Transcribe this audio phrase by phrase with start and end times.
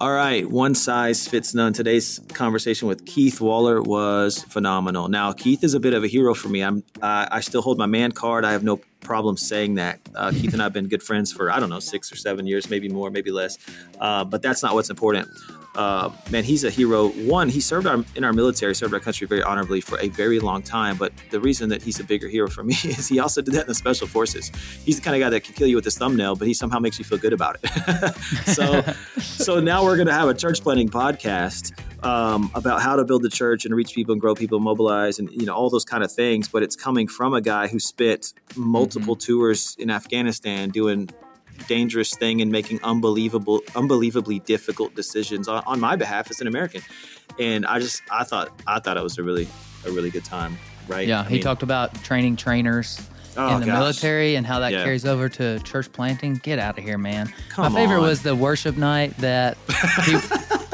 [0.00, 1.72] All right, one size fits none.
[1.72, 5.08] Today's conversation with Keith Waller was phenomenal.
[5.08, 6.62] Now, Keith is a bit of a hero for me.
[6.62, 8.44] I'm uh, I still hold my man card.
[8.44, 9.98] I have no problem saying that.
[10.14, 12.46] Uh, Keith and I have been good friends for I don't know six or seven
[12.46, 13.58] years, maybe more, maybe less.
[14.00, 15.26] Uh, but that's not what's important
[15.78, 17.10] uh, man, he's a hero.
[17.10, 20.40] One, he served our, in our military, served our country very honorably for a very
[20.40, 20.96] long time.
[20.96, 23.62] But the reason that he's a bigger hero for me is he also did that
[23.62, 24.50] in the special forces.
[24.84, 26.80] He's the kind of guy that can kill you with his thumbnail, but he somehow
[26.80, 28.14] makes you feel good about it.
[28.46, 28.82] so,
[29.20, 31.72] so now we're going to have a church planning podcast
[32.04, 35.20] um, about how to build the church and reach people and grow people, and mobilize,
[35.20, 36.48] and you know all those kind of things.
[36.48, 39.32] But it's coming from a guy who spent multiple mm-hmm.
[39.32, 41.08] tours in Afghanistan doing
[41.66, 46.82] dangerous thing and making unbelievable, unbelievably difficult decisions on, on my behalf as an American.
[47.38, 49.48] And I just, I thought, I thought it was a really,
[49.86, 50.58] a really good time.
[50.86, 51.06] Right.
[51.06, 51.20] Yeah.
[51.20, 53.00] I he mean, talked about training trainers.
[53.36, 53.78] Oh, in the gosh.
[53.78, 54.82] military and how that yeah.
[54.82, 56.40] carries over to church planting.
[56.42, 57.32] Get out of here, man.
[57.50, 58.02] Come My favorite on.
[58.02, 59.56] was the worship night that
[60.06, 60.18] he,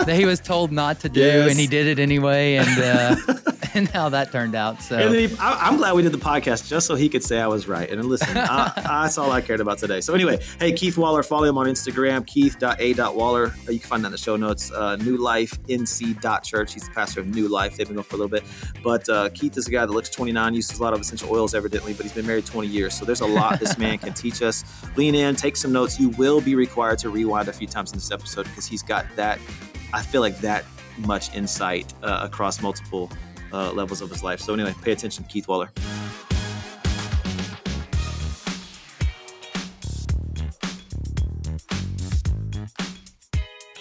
[0.06, 1.50] that he was told not to do, yes.
[1.50, 2.56] and he did it anyway.
[2.56, 3.16] And uh,
[3.74, 4.80] and how that turned out.
[4.80, 7.46] So he, I, am glad we did the podcast just so he could say I
[7.48, 7.90] was right.
[7.90, 8.72] And listen, I,
[9.04, 10.00] that's all I cared about today.
[10.00, 13.54] So anyway, hey Keith Waller, follow him on Instagram, Keith.a.waller.
[13.68, 14.70] You can find that in the show notes.
[14.70, 16.72] Uh, New Life NC.church.
[16.72, 17.76] He's the pastor of New Life.
[17.76, 18.44] They've been going for a little bit,
[18.82, 21.54] but uh, Keith is a guy that looks 29, uses a lot of essential oils,
[21.54, 22.94] evidently, but he's been married 20 years.
[22.94, 24.64] So there's a lot this man can teach us.
[24.96, 25.98] Lean in, take some notes.
[25.98, 29.04] You will be required to rewind a few times in this episode because he's got
[29.16, 29.38] that.
[29.94, 30.64] I feel like that
[30.98, 33.08] much insight uh, across multiple
[33.52, 34.40] uh, levels of his life.
[34.40, 35.70] So anyway, pay attention, Keith Waller.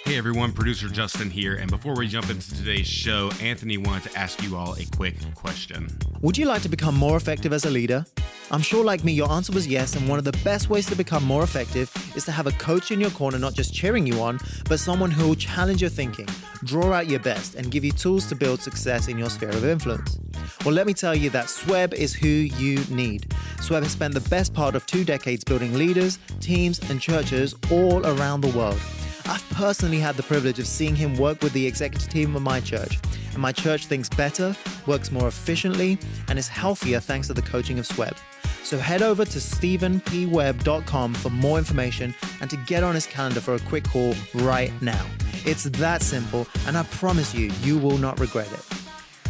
[0.03, 1.55] Hey everyone, producer Justin here.
[1.55, 5.15] And before we jump into today's show, Anthony wanted to ask you all a quick
[5.33, 5.87] question.
[6.21, 8.05] Would you like to become more effective as a leader?
[8.51, 9.95] I'm sure, like me, your answer was yes.
[9.95, 12.91] And one of the best ways to become more effective is to have a coach
[12.91, 16.27] in your corner, not just cheering you on, but someone who will challenge your thinking,
[16.63, 19.65] draw out your best, and give you tools to build success in your sphere of
[19.65, 20.19] influence.
[20.65, 23.29] Well, let me tell you that Sweb is who you need.
[23.57, 28.05] Sweb has spent the best part of two decades building leaders, teams, and churches all
[28.05, 28.79] around the world.
[29.25, 32.59] I've personally had the privilege of seeing him work with the executive team of my
[32.59, 32.99] church,
[33.31, 34.55] and my church thinks better,
[34.85, 38.15] works more efficiently, and is healthier thanks to the coaching of Sweb.
[38.63, 43.55] So head over to stephenpweb.com for more information and to get on his calendar for
[43.55, 45.05] a quick call right now.
[45.45, 48.83] It's that simple, and I promise you, you will not regret it.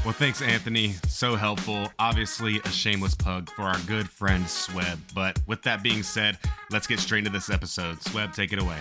[0.05, 0.95] Well, thanks, Anthony.
[1.07, 1.89] So helpful.
[1.97, 4.99] Obviously, a shameless plug for our good friend Sweb.
[5.15, 6.37] But with that being said,
[6.69, 7.99] let's get straight into this episode.
[8.01, 8.77] Sweb, take it away.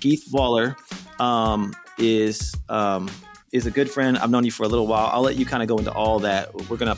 [0.00, 0.74] Keith Waller
[1.20, 3.10] um, is um,
[3.52, 4.16] is a good friend.
[4.16, 5.10] I've known you for a little while.
[5.12, 6.54] I'll let you kind of go into all that.
[6.70, 6.96] We're gonna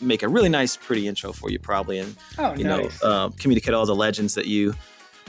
[0.00, 3.02] make a really nice, pretty intro for you, probably, and oh, you nice.
[3.02, 4.74] know, uh, communicate all the legends that you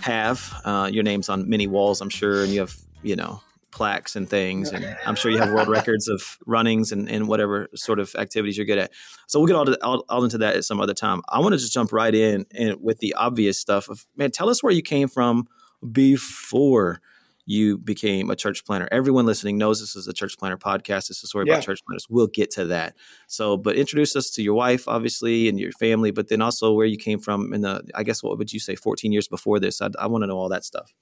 [0.01, 0.53] have.
[0.65, 3.41] Uh, your name's on many walls, I'm sure, and you have you know
[3.71, 4.71] plaques and things.
[4.71, 8.57] And I'm sure you have world records of runnings and, and whatever sort of activities
[8.57, 8.91] you're good at.
[9.27, 11.21] So we'll get all, to, all, all into that at some other time.
[11.29, 14.49] I want to just jump right in and with the obvious stuff of, man, tell
[14.49, 15.47] us where you came from
[15.91, 17.01] before
[17.49, 18.87] you became a church planner.
[18.91, 21.07] Everyone listening knows this is a church planner podcast.
[21.07, 21.53] This is a story yeah.
[21.53, 22.05] about church planners.
[22.07, 22.95] We'll get to that.
[23.25, 26.85] So, but introduce us to your wife, obviously, and your family, but then also where
[26.85, 29.81] you came from in the, I guess, what would you say, 14 years before this?
[29.81, 30.93] I, I want to know all that stuff.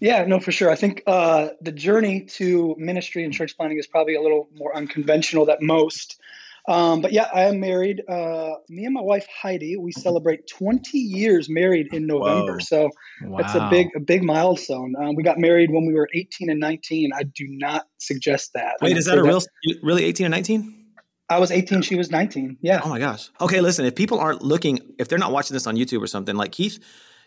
[0.00, 0.68] Yeah, no, for sure.
[0.68, 4.76] I think uh, the journey to ministry and church planning is probably a little more
[4.76, 6.20] unconventional than most.
[6.66, 8.02] Um, but yeah, I am married.
[8.08, 12.54] Uh, me and my wife Heidi, we celebrate 20 years married in November.
[12.54, 12.58] Whoa.
[12.60, 12.90] So
[13.22, 13.38] wow.
[13.42, 14.94] that's a big, a big milestone.
[14.98, 17.10] Um, we got married when we were 18 and 19.
[17.14, 18.76] I do not suggest that.
[18.80, 19.42] Wait, is that a real,
[19.82, 20.84] really 18 and 19?
[21.28, 22.58] I was 18, she was 19.
[22.60, 22.80] Yeah.
[22.84, 23.30] Oh my gosh.
[23.40, 26.36] Okay, listen, if people aren't looking, if they're not watching this on YouTube or something,
[26.36, 26.78] like Keith,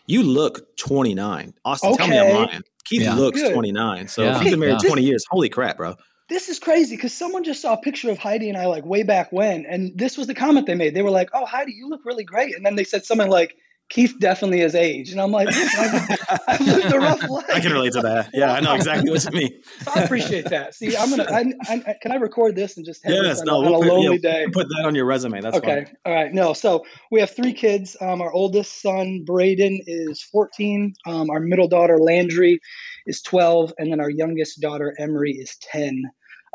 [0.06, 1.54] you look 29.
[1.64, 1.96] Austin, okay.
[1.96, 2.62] tell me I'm lying.
[2.84, 3.14] Keith yeah.
[3.14, 3.52] looks Good.
[3.52, 4.08] 29.
[4.08, 4.36] So yeah.
[4.36, 4.88] if you've been married yeah.
[4.88, 5.96] 20 years, holy crap, bro.
[6.28, 9.02] This is crazy because someone just saw a picture of Heidi and I like way
[9.02, 10.94] back when, and this was the comment they made.
[10.94, 13.56] They were like, "Oh, Heidi, you look really great," and then they said something like,
[13.88, 15.12] Keith definitely is age.
[15.12, 16.18] And I'm like, I've,
[16.48, 17.46] I've lived a rough life.
[17.52, 18.30] I can relate to that.
[18.34, 19.62] Yeah, I know exactly what you mean.
[19.78, 20.74] So I appreciate that.
[20.74, 23.64] See, I'm going to, I, can I record this and just have yes, no, on,
[23.64, 24.46] we'll a put, lonely day?
[24.52, 25.40] Put that on your resume.
[25.40, 25.84] That's okay.
[25.84, 25.96] Fine.
[26.04, 26.32] All right.
[26.32, 27.96] No, so we have three kids.
[28.00, 30.94] Um, our oldest son, Braden, is 14.
[31.06, 32.60] Um, our middle daughter, Landry,
[33.06, 33.72] is 12.
[33.78, 36.02] And then our youngest daughter, Emery, is 10.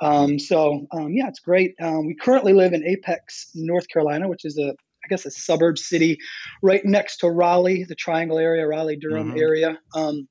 [0.01, 1.75] Um, so um, yeah, it's great.
[1.81, 5.77] Um, we currently live in Apex, North Carolina, which is a I guess a suburb
[5.77, 6.17] city
[6.61, 9.39] right next to Raleigh, the Triangle area, Raleigh Durham mm-hmm.
[9.39, 9.79] area.
[9.93, 10.27] Um,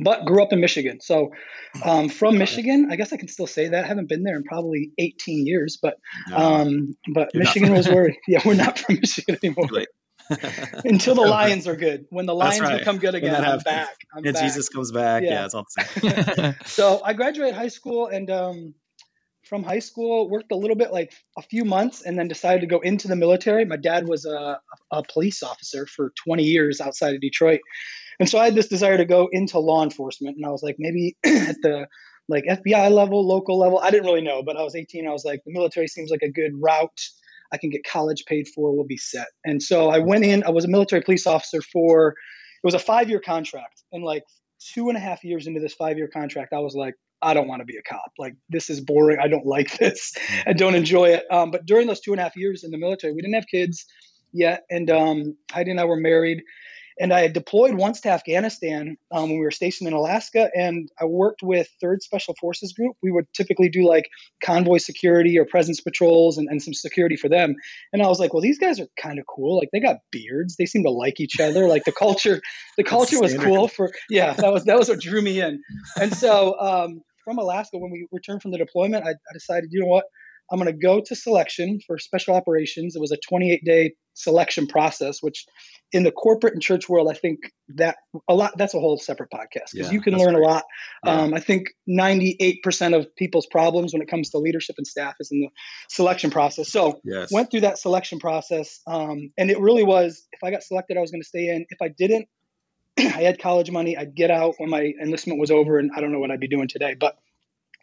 [0.00, 1.00] but grew up in Michigan.
[1.00, 1.30] So
[1.82, 3.84] um, from Michigan, I guess I can still say that.
[3.84, 5.94] I haven't been there in probably 18 years, but
[6.28, 9.68] no, um, but Michigan was where yeah, we're not from Michigan anymore.
[10.84, 12.06] until the Lions are good.
[12.10, 12.78] When the Lions right.
[12.78, 13.96] become good again, I'm back.
[14.14, 14.42] I'm and back.
[14.42, 15.22] Jesus comes back.
[15.22, 16.54] Yeah, yeah it's all the same.
[16.66, 18.74] so I graduated high school and um,
[19.48, 22.66] from high school, worked a little bit, like a few months, and then decided to
[22.66, 23.64] go into the military.
[23.64, 24.60] My dad was a,
[24.90, 27.60] a police officer for 20 years outside of Detroit.
[28.20, 30.36] And so I had this desire to go into law enforcement.
[30.36, 31.86] And I was like, maybe at the
[32.28, 33.78] like FBI level, local level.
[33.78, 35.06] I didn't really know, but I was 18.
[35.08, 37.00] I was like, the military seems like a good route.
[37.50, 39.28] I can get college paid for, we'll be set.
[39.44, 42.78] And so I went in, I was a military police officer for, it was a
[42.78, 43.82] five year contract.
[43.92, 44.24] And like
[44.74, 47.48] two and a half years into this five year contract, I was like, I don't
[47.48, 48.12] want to be a cop.
[48.18, 49.18] Like, this is boring.
[49.20, 50.14] I don't like this.
[50.46, 51.24] I don't enjoy it.
[51.30, 53.46] Um, but during those two and a half years in the military, we didn't have
[53.46, 53.86] kids
[54.32, 54.64] yet.
[54.70, 56.42] And um, Heidi and I were married.
[57.00, 60.90] And I had deployed once to Afghanistan um, when we were stationed in Alaska, and
[61.00, 62.96] I worked with Third Special Forces Group.
[63.02, 64.08] We would typically do like
[64.42, 67.54] convoy security or presence patrols and, and some security for them.
[67.92, 69.58] And I was like, well, these guys are kind of cool.
[69.58, 70.56] Like they got beards.
[70.56, 71.68] They seem to like each other.
[71.68, 72.40] Like the culture,
[72.76, 74.32] the culture was cool for yeah.
[74.32, 75.62] That was that was what drew me in.
[76.00, 79.80] And so um, from Alaska, when we returned from the deployment, I, I decided, you
[79.80, 80.04] know what,
[80.50, 82.96] I'm going to go to selection for special operations.
[82.96, 85.44] It was a 28 day selection process, which
[85.92, 87.40] in the corporate and church world, I think
[87.76, 87.96] that
[88.30, 90.42] a lot, that's a whole separate podcast because yeah, you can learn great.
[90.42, 90.64] a lot.
[91.04, 91.12] Yeah.
[91.12, 95.28] Um, I think 98% of people's problems when it comes to leadership and staff is
[95.30, 95.50] in the
[95.90, 96.72] selection process.
[96.72, 97.30] So yes.
[97.30, 98.80] went through that selection process.
[98.86, 101.66] Um, and it really was, if I got selected, I was going to stay in.
[101.68, 102.26] If I didn't,
[103.14, 103.96] I had college money.
[103.96, 106.48] I'd get out when my enlistment was over, and I don't know what I'd be
[106.48, 106.94] doing today.
[106.98, 107.16] But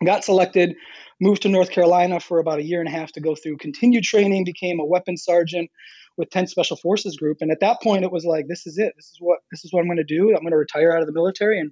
[0.03, 0.75] got selected,
[1.21, 4.03] moved to North Carolina for about a year and a half to go through continued
[4.03, 5.71] training, became a weapons sergeant
[6.17, 7.37] with 10 Special Forces Group.
[7.41, 8.93] And at that point, it was like, this is it.
[8.95, 10.35] This is what this is what I'm going to do.
[10.35, 11.71] I'm going to retire out of the military, and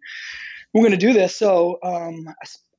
[0.74, 1.36] we're going to do this.
[1.36, 2.28] So um,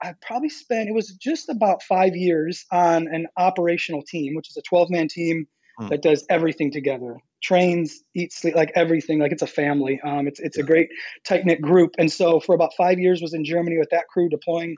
[0.02, 4.48] I, I probably spent it was just about five years on an operational team, which
[4.48, 5.46] is a 12 man team
[5.78, 5.88] hmm.
[5.88, 9.18] that does everything together trains, eats, sleep, like everything.
[9.18, 10.00] Like it's a family.
[10.02, 10.64] Um, it's it's yeah.
[10.64, 10.88] a great
[11.24, 11.94] tight knit group.
[11.98, 14.76] And so for about five years was in Germany with that crew deploying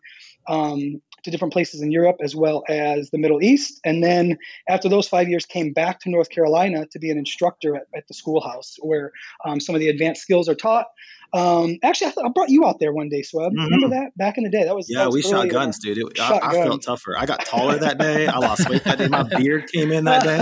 [0.48, 3.81] um, to different places in Europe as well as the Middle East.
[3.84, 4.37] And then
[4.69, 8.08] after those five years, came back to North Carolina to be an instructor at, at
[8.08, 9.12] the schoolhouse where
[9.44, 10.87] um, some of the advanced skills are taught.
[11.32, 13.49] Um, actually, I, th- I, brought you out there one day, Sweb.
[13.49, 13.64] Mm-hmm.
[13.64, 14.64] Remember that back in the day?
[14.64, 15.00] That was yeah.
[15.00, 15.99] That was we shot guns, dude.
[15.99, 17.17] It, I, I felt tougher.
[17.19, 18.26] I got taller that day.
[18.26, 19.08] I lost weight that day.
[19.08, 20.37] My beard came in that day.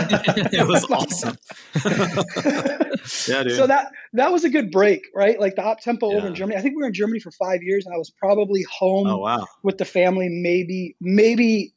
[0.55, 1.37] It was awesome.
[3.29, 3.57] yeah, dude.
[3.57, 5.39] So that that was a good break, right?
[5.41, 6.19] Like the op tempo yeah.
[6.19, 6.59] over in Germany.
[6.59, 9.19] I think we were in Germany for five years, and I was probably home oh,
[9.19, 9.47] wow.
[9.63, 11.74] with the family maybe maybe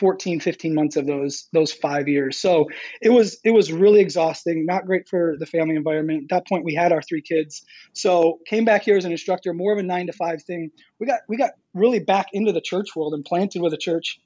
[0.00, 2.40] 14 15 months of those those five years.
[2.40, 2.68] So
[3.00, 6.24] it was it was really exhausting not great for the family environment.
[6.24, 7.62] At that point we had our three kids.
[7.92, 10.70] So came back here as an instructor more of a nine to five thing.
[10.98, 14.18] We got we got really back into the church world and planted with a church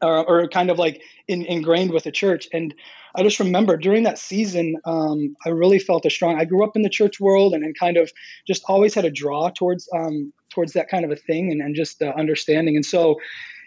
[0.00, 2.48] uh, or kind of like in, ingrained with the church.
[2.52, 2.74] And
[3.14, 6.76] i just remember during that season um, i really felt a strong i grew up
[6.76, 8.10] in the church world and, and kind of
[8.46, 11.74] just always had a draw towards um, towards that kind of a thing and, and
[11.74, 12.76] just understanding.
[12.76, 13.16] And so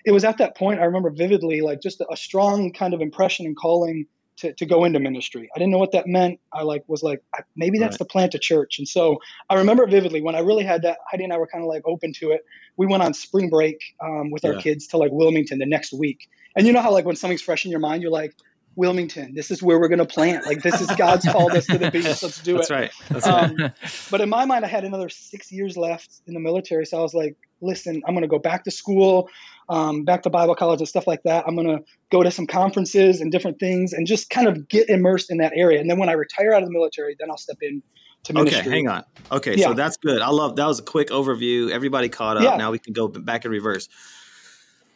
[0.06, 3.46] it was at that point I remember vividly, like just a, strong kind of impression
[3.46, 4.06] and calling
[4.38, 5.50] to, to go into ministry.
[5.56, 6.40] I didn't know what that meant.
[6.54, 7.24] I like was like
[7.56, 8.00] maybe that's right.
[8.00, 8.78] the plant a church.
[8.78, 9.18] And so
[9.50, 11.00] I remember vividly when I really had that.
[11.10, 12.42] Heidi and I were kind of like open to it.
[12.78, 14.52] We went on spring break um, with yeah.
[14.52, 16.30] our kids to like Wilmington the next week.
[16.56, 18.36] And you know how like when something's fresh in your mind, you're like,
[18.76, 19.34] Wilmington.
[19.34, 20.46] This is where we're going to plant.
[20.46, 22.04] Like this is God's called us to the beach.
[22.22, 22.74] Let's do That's it.
[22.74, 22.92] Right.
[23.10, 23.72] That's um, right.
[24.12, 27.02] But in my mind, I had another six years left in the military, so I
[27.02, 29.30] was like, listen, I'm going to go back to school,
[29.70, 31.46] um, back to Bible college and stuff like that.
[31.48, 34.90] I'm going to go to some conferences and different things, and just kind of get
[34.90, 35.80] immersed in that area.
[35.80, 37.82] And then when I retire out of the military, then I'll step in.
[38.24, 38.62] To ministry.
[38.62, 39.04] Okay, hang on.
[39.32, 39.68] Okay, yeah.
[39.68, 40.20] so that's good.
[40.20, 41.70] I love that was a quick overview.
[41.70, 42.44] Everybody caught up.
[42.44, 42.56] Yeah.
[42.58, 43.88] Now we can go back in reverse.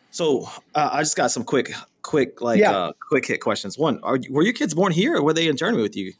[0.09, 2.75] So uh, I just got some quick, quick, like yeah.
[2.75, 3.77] uh, quick hit questions.
[3.77, 6.13] One, are were your kids born here, or were they in Germany with you?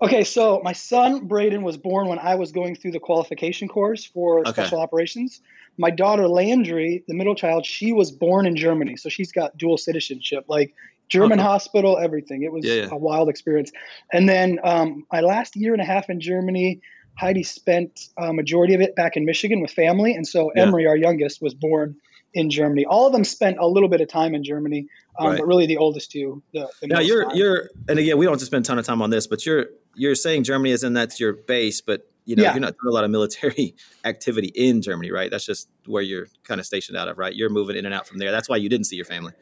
[0.00, 4.04] Okay, so my son Braden was born when I was going through the qualification course
[4.04, 4.52] for okay.
[4.52, 5.40] special operations.
[5.76, 9.76] My daughter Landry, the middle child, she was born in Germany, so she's got dual
[9.76, 10.74] citizenship, like
[11.08, 11.46] German okay.
[11.46, 12.42] hospital, everything.
[12.42, 12.88] It was yeah, yeah.
[12.90, 13.72] a wild experience.
[14.12, 16.80] And then um, my last year and a half in Germany,
[17.18, 20.62] Heidi spent a majority of it back in Michigan with family, and so yeah.
[20.62, 21.96] Emery, our youngest, was born
[22.32, 22.84] in Germany.
[22.84, 24.88] All of them spent a little bit of time in Germany,
[25.18, 25.38] um, right.
[25.38, 26.42] but really the oldest two.
[26.52, 27.36] The, the now you're time.
[27.36, 29.46] you're, and again, we don't have to spend a ton of time on this, but
[29.46, 32.52] you're you're saying Germany is in that's your base, but you know yeah.
[32.52, 35.30] you're not doing a lot of military activity in Germany, right?
[35.30, 37.34] That's just where you're kind of stationed out of, right?
[37.34, 38.30] You're moving in and out from there.
[38.30, 39.32] That's why you didn't see your family.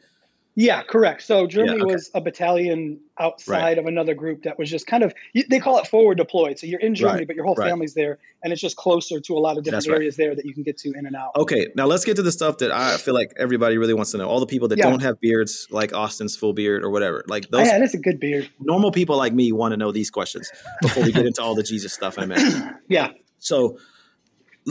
[0.55, 1.23] Yeah, correct.
[1.23, 1.93] So Germany yeah, okay.
[1.93, 3.77] was a battalion outside right.
[3.77, 5.13] of another group that was just kind of
[5.49, 6.59] they call it forward deployed.
[6.59, 7.27] So you're in Germany, right.
[7.27, 7.69] but your whole right.
[7.69, 10.53] family's there, and it's just closer to a lot of different areas there that you
[10.53, 11.31] can get to in and out.
[11.35, 14.19] Okay, now let's get to the stuff that I feel like everybody really wants to
[14.19, 14.29] know.
[14.29, 14.89] All the people that yeah.
[14.89, 17.65] don't have beards, like Austin's full beard or whatever, like those.
[17.65, 18.49] Yeah, that's a good beard.
[18.59, 21.63] Normal people like me want to know these questions before we get into all the
[21.63, 22.75] Jesus stuff a minute.
[22.87, 23.09] yeah.
[23.39, 23.79] So,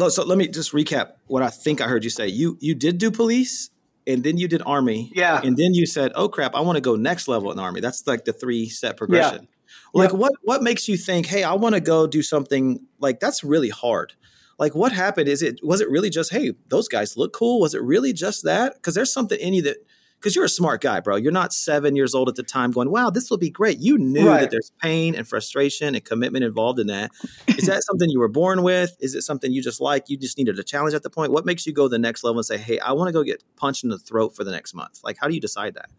[0.08, 2.28] so let me just recap what I think I heard you say.
[2.28, 3.70] You you did do police
[4.06, 5.10] and then you did army.
[5.14, 5.40] Yeah.
[5.42, 8.06] And then you said, "Oh crap, I want to go next level in army." That's
[8.06, 9.42] like the three step progression.
[9.42, 9.48] Yeah.
[9.94, 10.18] Like yep.
[10.18, 13.70] what what makes you think, "Hey, I want to go do something like that's really
[13.70, 14.14] hard."
[14.58, 15.28] Like what happened?
[15.28, 17.60] Is it was it really just, "Hey, those guys look cool"?
[17.60, 18.82] Was it really just that?
[18.82, 19.78] Cuz there's something in you that
[20.22, 21.16] because you're a smart guy, bro.
[21.16, 23.80] You're not seven years old at the time going, wow, this will be great.
[23.80, 24.42] You knew right.
[24.42, 27.10] that there's pain and frustration and commitment involved in that.
[27.48, 28.96] Is that something you were born with?
[29.00, 30.08] Is it something you just like?
[30.08, 31.32] You just needed a challenge at the point?
[31.32, 33.42] What makes you go the next level and say, hey, I want to go get
[33.56, 35.00] punched in the throat for the next month?
[35.02, 35.90] Like, how do you decide that?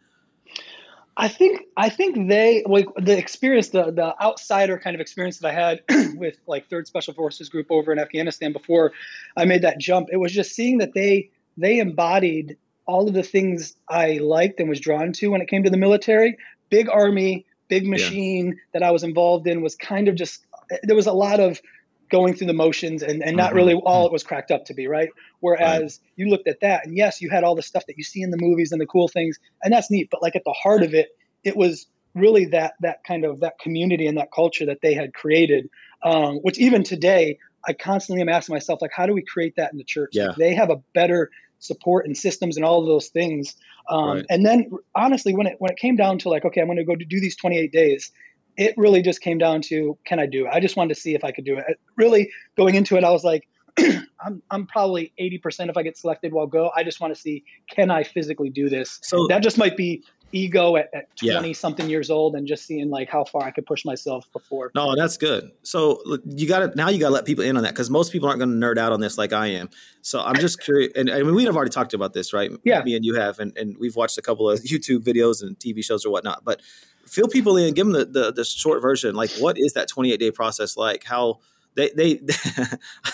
[1.17, 5.49] I think I think they like the experience the the outsider kind of experience that
[5.49, 5.83] I had
[6.17, 8.93] with like Third Special Forces Group over in Afghanistan before
[9.37, 10.07] I made that jump.
[10.11, 14.69] It was just seeing that they they embodied all of the things I liked and
[14.69, 16.37] was drawn to when it came to the military.
[16.69, 18.53] Big army, big machine yeah.
[18.73, 20.45] that I was involved in was kind of just
[20.83, 21.61] there was a lot of
[22.09, 23.55] going through the motions and, and not mm-hmm.
[23.55, 24.07] really all mm-hmm.
[24.07, 25.09] it was cracked up to be, right?
[25.39, 26.11] Whereas right.
[26.15, 28.31] you looked at that and yes, you had all the stuff that you see in
[28.31, 30.09] the movies and the cool things, and that's neat.
[30.11, 31.09] But like at the heart of it,
[31.43, 35.13] it was really that that kind of that community and that culture that they had
[35.13, 35.69] created,
[36.03, 39.71] um, which even today I constantly am asking myself, like, how do we create that
[39.71, 40.11] in the church?
[40.13, 40.27] Yeah.
[40.27, 41.31] Like they have a better
[41.63, 43.55] support and systems and all of those things.
[43.89, 44.25] Um, right.
[44.29, 46.83] And then honestly, when it when it came down to like, okay, I'm going to
[46.83, 48.11] go to do these 28 days,
[48.57, 50.51] it really just came down to can I do it?
[50.53, 51.79] I just wanted to see if I could do it.
[51.97, 53.47] Really going into it, I was like,
[53.79, 56.69] I'm I'm probably 80% if I get selected, well go.
[56.75, 58.99] I just want to see can I physically do this.
[59.01, 60.03] So that just might be
[60.33, 61.53] ego at, at 20 yeah.
[61.53, 64.71] something years old and just seeing like how far I could push myself before.
[64.75, 65.51] No, that's good.
[65.61, 68.11] So you got to now you got to let people in on that because most
[68.11, 69.69] people aren't going to nerd out on this like I am.
[70.01, 70.91] So I'm just curious.
[70.95, 72.51] And I mean, we have already talked about this, right?
[72.63, 72.83] Yeah.
[72.83, 75.83] Me and you have, and, and we've watched a couple of YouTube videos and TV
[75.85, 76.43] shows or whatnot.
[76.43, 76.61] But
[77.05, 79.15] fill people in, give them the, the, the short version.
[79.15, 81.03] Like, what is that 28 day process like?
[81.03, 81.39] How
[81.75, 82.19] they they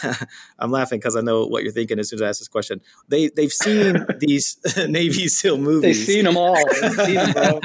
[0.59, 2.81] I'm laughing because I know what you're thinking as soon as I ask this question.
[3.07, 5.81] They they've seen these Navy SEAL movies.
[5.81, 6.57] They've seen them all.
[6.69, 7.61] Seen them.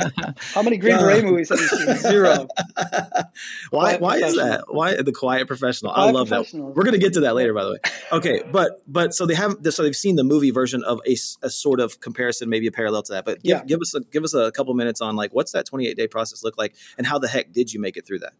[0.54, 1.96] How many Green Beret movies have you seen?
[1.96, 2.48] Zero.
[3.70, 4.64] why why is that?
[4.68, 5.92] Why the quiet professional?
[5.92, 6.52] Quiet I love that.
[6.52, 7.78] We're gonna get to that later, by the way.
[8.12, 11.50] Okay, but but so they have so they've seen the movie version of a, a
[11.50, 13.24] sort of comparison, maybe a parallel to that.
[13.24, 13.64] But give, yeah.
[13.64, 16.44] give us a, give us a couple minutes on like what's that 28 day process
[16.44, 18.32] look like, and how the heck did you make it through that?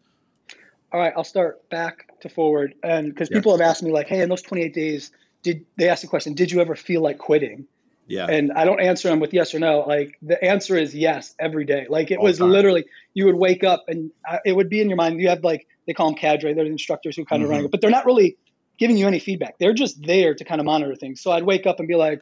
[0.95, 2.73] All right, I'll start back to forward.
[2.81, 3.39] And because yeah.
[3.39, 5.11] people have asked me, like, hey, in those 28 days,
[5.43, 7.67] did they ask the question, did you ever feel like quitting?
[8.07, 8.27] Yeah.
[8.27, 9.79] And I don't answer them with yes or no.
[9.79, 11.85] Like the answer is yes every day.
[11.89, 12.49] Like it All was time.
[12.49, 14.09] literally, you would wake up and
[14.45, 15.19] it would be in your mind.
[15.19, 17.51] You have like, they call them cadre, they're the instructors who kind mm-hmm.
[17.51, 18.37] of run it, but they're not really
[18.77, 19.57] giving you any feedback.
[19.57, 21.19] They're just there to kind of monitor things.
[21.19, 22.21] So I'd wake up and be like,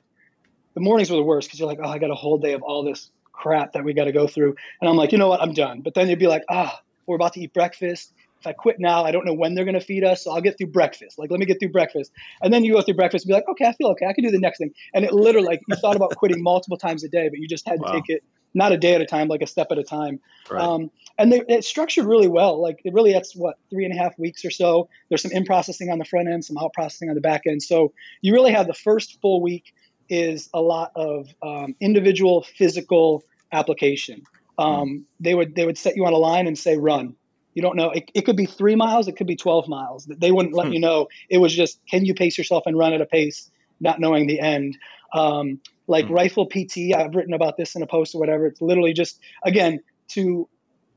[0.73, 2.63] the mornings were the worst because you're like, oh, I got a whole day of
[2.63, 4.55] all this crap that we got to go through.
[4.81, 5.43] And I'm like, you know what?
[5.43, 5.81] I'm done.
[5.81, 8.13] But then you'd be like, ah, we're about to eat breakfast
[8.43, 10.25] if I quit now, I don't know when they're going to feed us.
[10.25, 11.17] So I'll get through breakfast.
[11.17, 12.11] Like, let me get through breakfast.
[12.41, 14.05] And then you go through breakfast and be like, okay, I feel okay.
[14.05, 14.73] I can do the next thing.
[14.93, 17.65] And it literally, like, you thought about quitting multiple times a day, but you just
[17.65, 17.93] had to wow.
[17.93, 18.23] take it
[18.53, 20.19] not a day at a time, like a step at a time.
[20.51, 20.61] Right.
[20.61, 22.61] Um, and they, it's structured really well.
[22.61, 24.89] Like, it really, that's what, three and a half weeks or so.
[25.07, 27.63] There's some in processing on the front end, some out processing on the back end.
[27.63, 29.73] So you really have the first full week
[30.09, 33.23] is a lot of um, individual physical
[33.53, 34.23] application.
[34.57, 35.03] Um, mm.
[35.19, 37.15] They would they would set you on a line and say run,
[37.53, 37.91] you don't know.
[37.91, 39.07] It, it could be three miles.
[39.07, 40.05] It could be 12 miles.
[40.05, 40.73] They wouldn't let hmm.
[40.73, 41.07] you know.
[41.29, 44.39] It was just, can you pace yourself and run at a pace, not knowing the
[44.39, 44.77] end.
[45.13, 46.13] Um, like hmm.
[46.13, 48.47] rifle PT, I've written about this in a post or whatever.
[48.47, 49.79] It's literally just, again,
[50.09, 50.47] to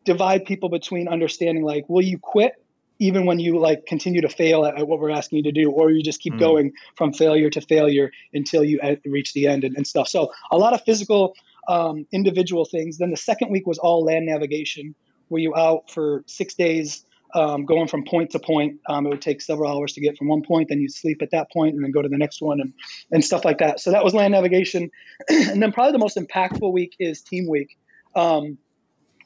[0.04, 2.54] divide people between understanding like, will you quit
[2.98, 5.70] even when you like continue to fail at, at what we're asking you to do,
[5.70, 6.38] or you just keep mm.
[6.38, 10.08] going from failure to failure until you reach the end and, and stuff.
[10.08, 11.34] So a lot of physical,
[11.68, 12.98] um, individual things.
[12.98, 14.94] Then the second week was all land navigation
[15.28, 17.06] were you out for six days
[17.36, 18.80] um, going from point to point.
[18.88, 21.30] Um, it would take several hours to get from one point, then you sleep at
[21.32, 22.72] that point and then go to the next one and,
[23.12, 23.78] and stuff like that.
[23.78, 24.90] So that was land navigation.
[25.28, 27.76] and then probably the most impactful week is team week,
[28.14, 28.56] um,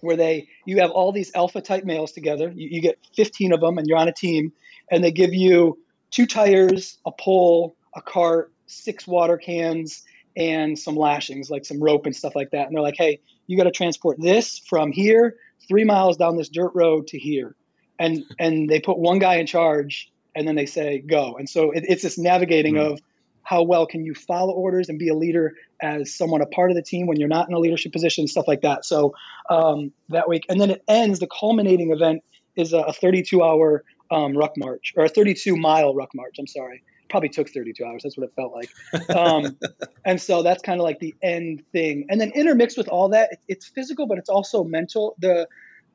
[0.00, 2.50] where they you have all these alpha type males together.
[2.54, 4.52] You, you, get 15 of them and you're on a team,
[4.90, 5.78] and they give you
[6.10, 10.02] two tires, a pole, a cart, six water cans,
[10.36, 12.66] and some lashings, like some rope and stuff like that.
[12.66, 15.36] And they're like, hey, you got to transport this from here
[15.70, 17.54] three miles down this dirt road to here,
[17.98, 21.36] and and they put one guy in charge, and then they say go.
[21.38, 22.92] And so it, it's this navigating mm.
[22.92, 23.00] of
[23.42, 26.76] how well can you follow orders and be a leader as someone a part of
[26.76, 28.84] the team when you're not in a leadership position, stuff like that.
[28.84, 29.14] So
[29.48, 31.20] um, that week, and then it ends.
[31.20, 32.22] The culminating event
[32.56, 36.36] is a 32 hour um, ruck march or a 32 mile ruck march.
[36.38, 38.02] I'm sorry, probably took 32 hours.
[38.02, 38.70] That's what it felt like.
[39.14, 39.58] Um,
[40.04, 42.06] and so that's kind of like the end thing.
[42.08, 45.16] And then intermixed with all that, it, it's physical, but it's also mental.
[45.18, 45.48] The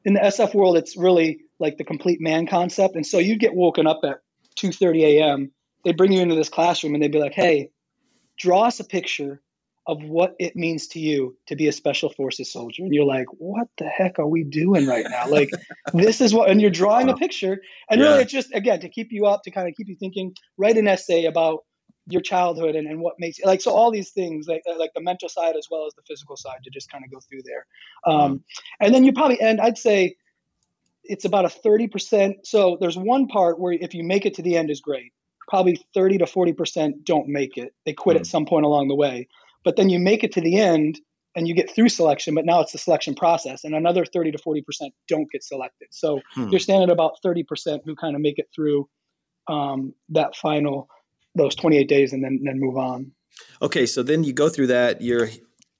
[0.04, 2.96] in the SF world, it's really like the complete man concept.
[2.96, 4.20] And so you get woken up at
[4.58, 5.52] 2:30 a.m.
[5.84, 7.72] They bring you into this classroom and they'd be like, "Hey,
[8.38, 9.42] draw us a picture
[9.88, 12.84] of what it means to you to be a special forces soldier.
[12.84, 15.30] And you're like what the heck are we doing right now?
[15.30, 15.50] Like
[15.94, 17.62] this is what and you're drawing a picture.
[17.90, 18.08] And yeah.
[18.08, 20.78] really it's just again to keep you up to kind of keep you thinking write
[20.78, 21.60] an essay about
[22.08, 25.30] your childhood and, and what makes like so all these things like like the mental
[25.30, 27.66] side as well as the physical side to just kind of go through there.
[28.06, 28.44] Um,
[28.80, 30.16] and then you probably end i'd say
[31.08, 34.58] it's about a 30% so there's one part where if you make it to the
[34.58, 35.14] end is great.
[35.48, 37.76] Probably 30 to 40% don't make it.
[37.86, 38.22] They quit mm.
[38.22, 39.28] at some point along the way
[39.66, 41.00] but then you make it to the end
[41.36, 44.38] and you get through selection, but now it's the selection process, and another 30 to
[44.38, 44.62] 40%
[45.10, 45.90] don't get selected.
[45.92, 46.48] So hmm.
[46.48, 48.88] you're standing at about 30% who kind of make it through
[49.50, 50.88] um, that final,
[51.36, 53.12] those 28 days, and then, then move on.
[53.62, 55.02] Okay, so then you go through that.
[55.02, 55.28] You're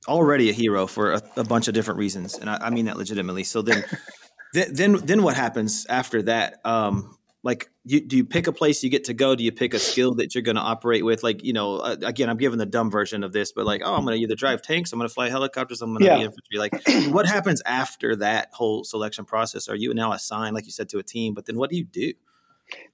[0.10, 2.98] already a hero for a, a bunch of different reasons, and I, I mean that
[2.98, 3.46] legitimately.
[3.46, 3.86] So then,
[4.54, 6.60] then, then, then what happens after that?
[6.66, 9.36] Um, like you, do you pick a place you get to go?
[9.36, 11.24] Do you pick a skill that you're going to operate with?
[11.24, 13.96] Like you know uh, again i'm giving the dumb version of this but like oh
[13.96, 16.18] i'm going to either drive tanks i'm going to fly helicopters i'm going to yeah.
[16.18, 16.74] be infantry like
[17.14, 19.68] what happens after that whole selection process?
[19.70, 21.86] Are you now assigned like you said to a team but then what do you
[21.86, 22.14] do?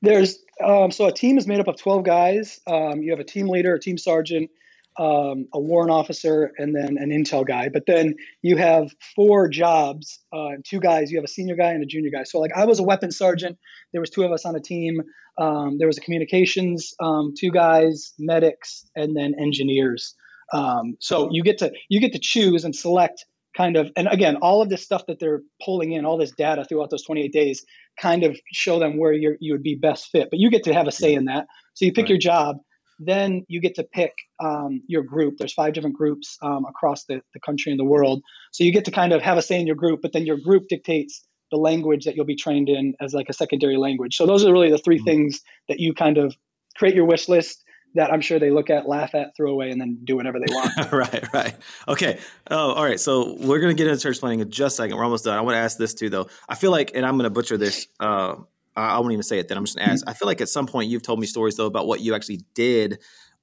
[0.01, 3.25] There's um, so a team is made up of 12 guys um, you have a
[3.25, 4.51] team leader a team sergeant
[4.98, 7.69] um, a warrant officer, and then an intel guy.
[7.69, 11.12] But then you have four jobs, uh, two guys.
[11.12, 12.24] You have a senior guy and a junior guy.
[12.24, 13.57] So like I was a weapons sergeant.
[13.91, 15.01] There was two of us on a team.
[15.38, 20.15] Um, there was a communications, um, two guys, medics, and then engineers.
[20.53, 24.38] Um, so you get to you get to choose and select kind of and again
[24.38, 27.65] all of this stuff that they're pulling in all this data throughout those 28 days
[28.00, 30.74] kind of show them where you you would be best fit but you get to
[30.74, 32.12] have a say in that so you pick right.
[32.12, 32.57] your job
[33.05, 35.36] then you get to pick um, your group.
[35.38, 38.22] There's five different groups um, across the, the country and the world.
[38.51, 40.38] So you get to kind of have a say in your group, but then your
[40.38, 44.15] group dictates the language that you'll be trained in as like a secondary language.
[44.15, 45.05] So those are really the 3 mm-hmm.
[45.05, 46.36] things that you kind of
[46.75, 47.63] create your wish list
[47.96, 50.53] that I'm sure they look at, laugh at, throw away, and then do whatever they
[50.53, 50.91] want.
[50.93, 51.55] right, right.
[51.88, 52.20] Okay.
[52.50, 53.00] Oh, all right.
[53.00, 54.96] So we're going to get into church planning in just a second.
[54.96, 55.37] We're almost done.
[55.37, 56.27] I want to ask this too, though.
[56.48, 57.87] I feel like, and I'm going to butcher this.
[58.00, 58.35] Uh,
[58.75, 59.57] I won't even say it then.
[59.57, 60.07] I'm just going to ask.
[60.07, 62.42] I feel like at some point you've told me stories though about what you actually
[62.53, 63.00] did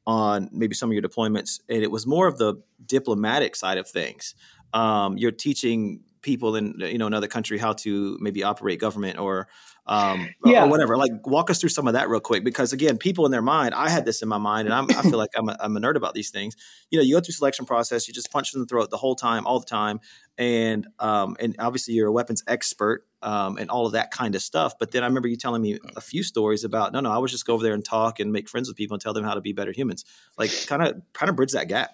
[0.07, 2.55] on maybe some of your deployments, and it was more of the
[2.87, 4.35] diplomatic side of things.
[4.73, 9.49] Um, you're teaching people in you know another country how to maybe operate government or
[9.89, 10.65] um, yeah.
[10.65, 10.97] or whatever.
[10.97, 13.75] Like, walk us through some of that real quick, because again, people in their mind,
[13.75, 15.81] I had this in my mind, and I'm, i feel like I'm a, I'm a
[15.81, 16.57] nerd about these things.
[16.91, 18.99] You know, you go through selection process, you just punch them in the throat the
[18.99, 20.01] whole time, all the time,
[20.37, 24.43] and um, and obviously you're a weapons expert um, and all of that kind of
[24.43, 24.79] stuff.
[24.79, 27.31] But then I remember you telling me a few stories about no, no, I was
[27.31, 29.35] just go over there and talk and make friends with people and tell them how
[29.35, 30.05] to be better humans.
[30.37, 31.91] Like, kind of kind of bridge that gap.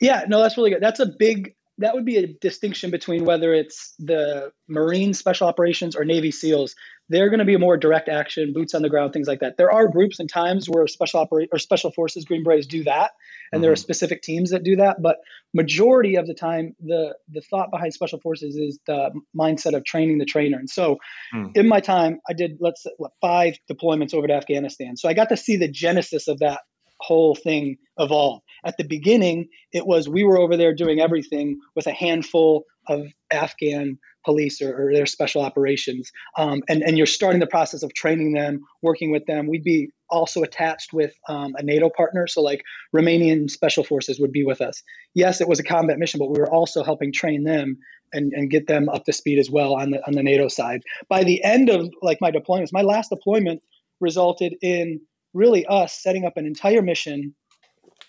[0.00, 0.82] Yeah, no, that's really good.
[0.82, 5.94] That's a big that would be a distinction between whether it's the Marine Special Operations
[5.96, 6.74] or Navy SEALs.
[7.08, 9.56] They're going to be more direct action, boots on the ground, things like that.
[9.56, 13.12] There are groups and times where special operate or special forces Green Berets do that,
[13.50, 13.62] and mm-hmm.
[13.62, 13.80] there are mm-hmm.
[13.80, 15.00] specific teams that do that.
[15.00, 15.16] But
[15.54, 20.18] majority of the time, the the thought behind special forces is the mindset of training
[20.18, 20.58] the trainer.
[20.58, 20.98] And so,
[21.34, 21.56] mm.
[21.56, 22.90] in my time, I did let's say,
[23.20, 24.96] five deployments over to Afghanistan.
[24.96, 26.60] So I got to see the genesis of that
[27.00, 28.42] whole thing evolve.
[28.64, 33.06] At the beginning, it was we were over there doing everything with a handful of
[33.30, 36.10] Afghan police or, or their special operations.
[36.36, 39.46] Um, and, and you're starting the process of training them, working with them.
[39.46, 42.26] We'd be also attached with um, a NATO partner.
[42.26, 42.62] So, like
[42.94, 44.82] Romanian special forces would be with us.
[45.14, 47.78] Yes, it was a combat mission, but we were also helping train them
[48.12, 50.82] and, and get them up to speed as well on the, on the NATO side.
[51.08, 53.62] By the end of like my deployments, my last deployment
[54.00, 55.00] resulted in
[55.34, 57.34] really us setting up an entire mission,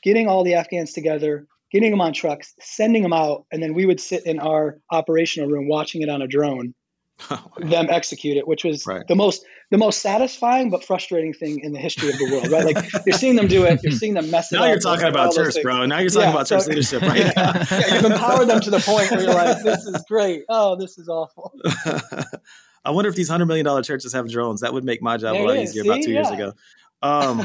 [0.03, 3.85] getting all the Afghans together, getting them on trucks, sending them out, and then we
[3.85, 6.73] would sit in our operational room watching it on a drone.
[7.31, 9.05] Oh, them execute it, which was right.
[9.09, 12.63] the most the most satisfying but frustrating thing in the history of the world, right?
[12.63, 14.67] Like you're seeing them do it, you're seeing them mess it now up.
[14.67, 15.85] Now you're talking about church, bro.
[15.85, 17.17] Now you're talking yeah, about so, church leadership, right?
[17.37, 20.43] yeah, you've empowered them to the point where you're like, this is great.
[20.47, 21.53] Oh, this is awful.
[22.85, 24.61] I wonder if these hundred million dollar churches have drones.
[24.61, 25.89] That would make my job there a lot easier See?
[25.89, 26.21] about two yeah.
[26.21, 26.53] years ago.
[27.01, 27.41] Um,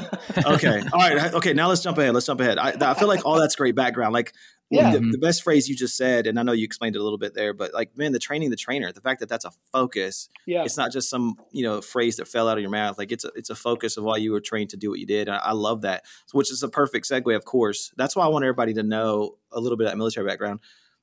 [0.47, 0.83] okay.
[0.93, 1.35] All right.
[1.35, 1.53] Okay.
[1.53, 2.13] Now let's jump ahead.
[2.15, 2.59] Let's jump ahead.
[2.59, 4.13] I, I feel like all that's great background.
[4.13, 4.35] Like
[4.71, 4.93] yeah.
[4.93, 7.19] The, the, best phrase you just said, and I know you explained it a little
[7.19, 10.29] bit there, but like, man, the training the trainer, the fact that that's a focus.
[10.47, 10.65] Yeah.
[10.65, 12.99] It's not just some you know phrase that fell out of your mouth.
[12.99, 15.07] Like it's a, it's a focus of why you were trained to do what you
[15.07, 15.29] did.
[15.29, 17.93] And I, I love that, which is a perfect segue, of course.
[17.97, 20.61] That's why I want everybody to know a little bit of that military background,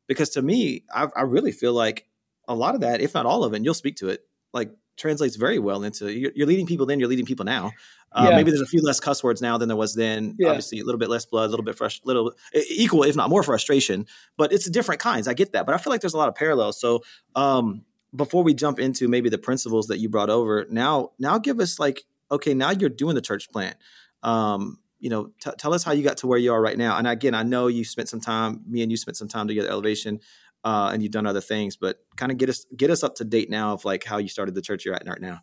[0.07, 2.07] because to me, I, I really feel like
[2.47, 4.71] a lot of that, if not all of it, and you'll speak to it, like
[5.01, 7.71] translates very well into you're, you're leading people then, you're leading people now.
[8.13, 8.35] Uh, yeah.
[8.35, 10.35] Maybe there's a few less cuss words now than there was then.
[10.37, 10.49] Yeah.
[10.49, 12.33] Obviously, a little bit less blood, a little bit fresh, little
[12.69, 14.05] equal, if not more, frustration.
[14.37, 15.27] But it's different kinds.
[15.27, 16.79] I get that, but I feel like there's a lot of parallels.
[16.79, 17.03] So,
[17.35, 17.83] um,
[18.15, 21.79] before we jump into maybe the principles that you brought over, now, now give us
[21.79, 23.77] like, okay, now you're doing the church plant.
[24.23, 26.97] Um, you know, t- tell us how you got to where you are right now.
[26.97, 29.69] And again, I know you spent some time, me and you spent some time together,
[29.69, 30.19] elevation,
[30.63, 33.25] uh, and you've done other things, but kind of get us get us up to
[33.25, 35.39] date now of like how you started the church you're at right now.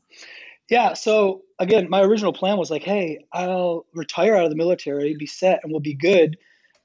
[0.71, 0.95] Yeah.
[0.95, 5.27] So again, my original plan was like, hey, I'll retire out of the military, be
[5.27, 6.37] set, and we'll be good.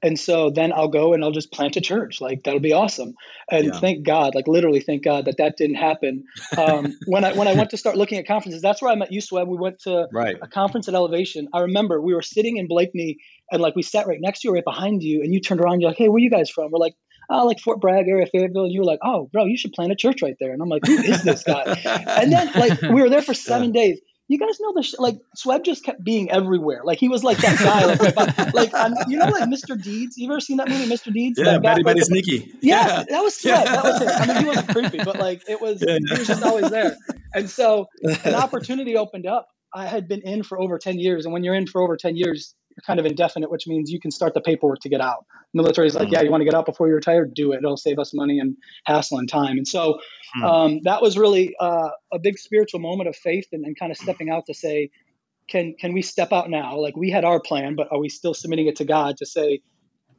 [0.02, 2.20] And so then I'll go and I'll just plant a church.
[2.20, 3.14] Like that'll be awesome.
[3.50, 3.80] And yeah.
[3.80, 6.24] thank God, like literally thank God that that didn't happen.
[6.58, 9.12] Um, when I when I went to start looking at conferences, that's where I met
[9.12, 9.48] you, Sweb.
[9.48, 10.36] We went to right.
[10.42, 11.48] a conference at Elevation.
[11.54, 13.16] I remember we were sitting in Blakeney
[13.50, 15.80] and like we sat right next to you, right behind you, and you turned around.
[15.80, 16.96] You're like, "Hey, where you guys from?" We're like,
[17.30, 18.64] oh, like Fort Bragg area, Fayetteville.
[18.64, 20.52] And you were like, oh, bro, you should plant a church right there.
[20.52, 21.62] And I'm like, who is this guy?
[21.84, 23.82] and then like we were there for seven yeah.
[23.82, 24.00] days.
[24.26, 26.80] You guys know the sh- like Sweb just kept being everywhere.
[26.82, 29.80] Like he was like that guy, like, like um, you know, like Mr.
[29.80, 30.16] Deeds.
[30.16, 31.12] You ever seen that movie, Mr.
[31.12, 31.38] Deeds?
[31.38, 32.50] Yeah, Betty Betty Sneaky.
[32.62, 33.44] Yeah, yeah, that was Sweb.
[33.44, 33.64] Yeah.
[33.64, 34.08] That was him.
[34.08, 35.84] I mean, he wasn't creepy, but like it was.
[35.86, 36.96] Yeah, he was just always there.
[37.34, 37.88] And so
[38.24, 39.48] an opportunity opened up.
[39.74, 42.16] I had been in for over ten years, and when you're in for over ten
[42.16, 42.54] years,
[42.86, 45.26] kind of indefinite, which means you can start the paperwork to get out.
[45.52, 46.14] Military is like, mm-hmm.
[46.14, 47.58] yeah, you want to get out before you retire, do it.
[47.58, 49.56] It'll save us money and hassle and time.
[49.58, 50.00] And so
[50.36, 50.44] mm-hmm.
[50.44, 53.98] um, that was really uh, a big spiritual moment of faith and, and kind of
[53.98, 54.90] stepping out to say,
[55.48, 56.78] can can we step out now?
[56.78, 59.60] Like we had our plan, but are we still submitting it to God to say,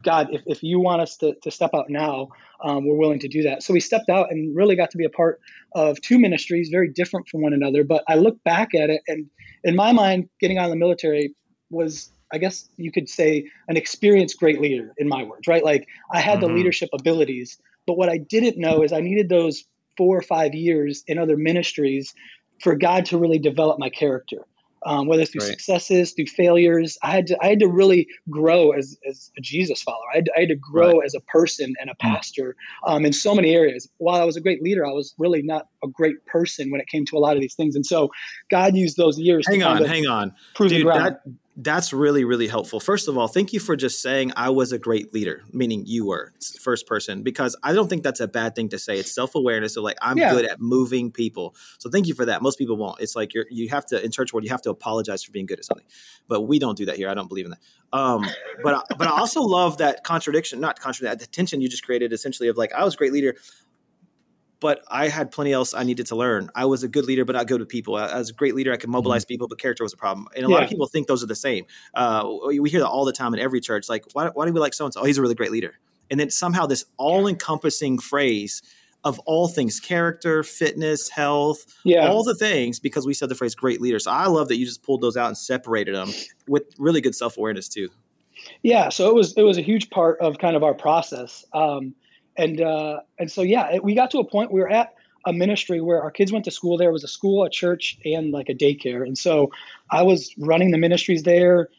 [0.03, 2.29] God, if, if you want us to, to step out now,
[2.63, 3.63] um, we're willing to do that.
[3.63, 5.41] So we stepped out and really got to be a part
[5.73, 7.83] of two ministries, very different from one another.
[7.83, 9.25] But I look back at it, and
[9.63, 11.33] in my mind, getting out of the military
[11.71, 15.63] was I guess you could say an experienced great leader in my words, right?
[15.63, 16.47] Like I had mm-hmm.
[16.47, 17.57] the leadership abilities,
[17.87, 19.63] but what I didn't know is I needed those
[19.97, 22.13] four or five years in other ministries
[22.61, 24.45] for God to really develop my character.
[24.85, 25.49] Um, whether through right.
[25.49, 29.81] successes, through failures, I had to I had to really grow as, as a Jesus
[29.81, 30.03] follower.
[30.13, 31.05] I had, I had to grow right.
[31.05, 31.99] as a person and a mm.
[31.99, 33.89] pastor um, in so many areas.
[33.97, 36.87] While I was a great leader, I was really not a great person when it
[36.87, 37.75] came to a lot of these things.
[37.75, 38.11] And so
[38.49, 39.47] God used those years.
[39.47, 40.87] Hang on, hang on, Dude.
[40.87, 41.21] That,
[41.57, 44.77] that's really really helpful first of all thank you for just saying i was a
[44.77, 48.67] great leader meaning you were first person because i don't think that's a bad thing
[48.67, 50.31] to say it's self-awareness of like i'm yeah.
[50.31, 53.45] good at moving people so thank you for that most people won't it's like you're
[53.49, 55.85] you have to in church world you have to apologize for being good at something
[56.27, 57.59] but we don't do that here i don't believe in that
[57.93, 58.25] um,
[58.61, 62.49] but but i also love that contradiction not contradiction the tension you just created essentially
[62.49, 63.33] of like i was a great leader
[64.59, 66.49] but I had plenty else I needed to learn.
[66.55, 67.95] I was a good leader, but not good with people.
[67.95, 68.71] I was a great leader.
[68.71, 69.33] I could mobilize mm-hmm.
[69.33, 70.27] people, but character was a problem.
[70.35, 70.55] And a yeah.
[70.55, 71.65] lot of people think those are the same.
[71.93, 73.89] Uh, we hear that all the time in every church.
[73.89, 75.01] Like, why, why do we like so and so?
[75.01, 75.73] Oh, he's a really great leader.
[76.09, 78.61] And then somehow this all encompassing phrase
[79.03, 82.07] of all things character, fitness, health, yeah.
[82.07, 83.99] all the things because we said the phrase great leader.
[83.99, 86.09] So I love that you just pulled those out and separated them
[86.47, 87.89] with really good self awareness too.
[88.63, 91.45] Yeah, so it was it was a huge part of kind of our process.
[91.53, 91.95] Um,
[92.37, 94.93] and uh, and so yeah, it, we got to a point we were at
[95.25, 96.77] a ministry where our kids went to school.
[96.77, 99.03] There was a school, a church, and like a daycare.
[99.03, 99.51] And so
[99.89, 101.69] I was running the ministries there.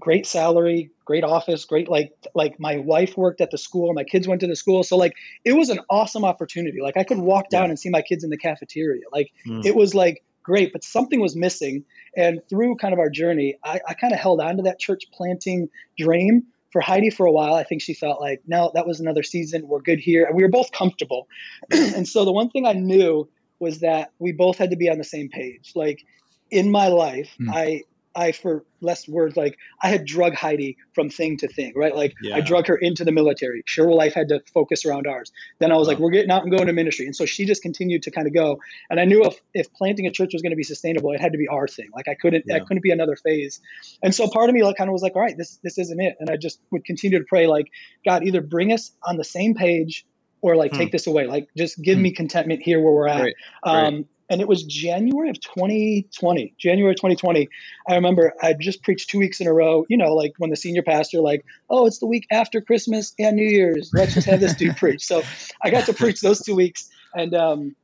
[0.00, 4.26] Great salary, great office, great like like my wife worked at the school, my kids
[4.26, 4.82] went to the school.
[4.82, 6.80] So like it was an awesome opportunity.
[6.82, 7.70] Like I could walk down yeah.
[7.70, 9.02] and see my kids in the cafeteria.
[9.12, 9.64] Like mm.
[9.64, 11.84] it was like great, but something was missing.
[12.16, 15.04] And through kind of our journey, I, I kind of held on to that church
[15.12, 18.98] planting dream for Heidi for a while, I think she felt like, no, that was
[18.98, 19.68] another season.
[19.68, 20.24] We're good here.
[20.24, 21.28] And we were both comfortable.
[21.70, 23.28] and so the one thing I knew
[23.60, 25.70] was that we both had to be on the same page.
[25.76, 26.04] Like
[26.50, 27.48] in my life, mm.
[27.54, 27.82] I
[28.14, 31.94] I, for less words, like I had drug Heidi from thing to thing, right?
[31.94, 32.36] Like yeah.
[32.36, 33.62] I drug her into the military.
[33.66, 35.32] Sure Life had to focus around ours.
[35.58, 37.06] Then I was like, we're getting out and going to ministry.
[37.06, 38.60] And so she just continued to kind of go.
[38.88, 41.32] And I knew if, if planting a church was going to be sustainable, it had
[41.32, 41.88] to be our thing.
[41.94, 42.56] Like I couldn't, yeah.
[42.56, 43.60] I couldn't be another phase.
[44.02, 46.00] And so part of me like kind of was like, all right, this, this isn't
[46.00, 46.16] it.
[46.20, 47.66] And I just would continue to pray like,
[48.04, 50.06] God, either bring us on the same page
[50.40, 50.78] or like hmm.
[50.78, 51.26] take this away.
[51.26, 52.02] Like just give hmm.
[52.02, 53.22] me contentment here where we're at.
[53.22, 53.34] Right.
[53.62, 56.54] Um, right and it was January of 2020.
[56.58, 57.48] January 2020.
[57.88, 59.84] I remember I just preached two weeks in a row.
[59.88, 63.36] You know, like when the senior pastor, like, oh, it's the week after Christmas and
[63.36, 63.90] New Year's.
[63.92, 65.04] Let's just have this dude preach.
[65.04, 65.22] So
[65.62, 67.76] I got to preach those two weeks, and um,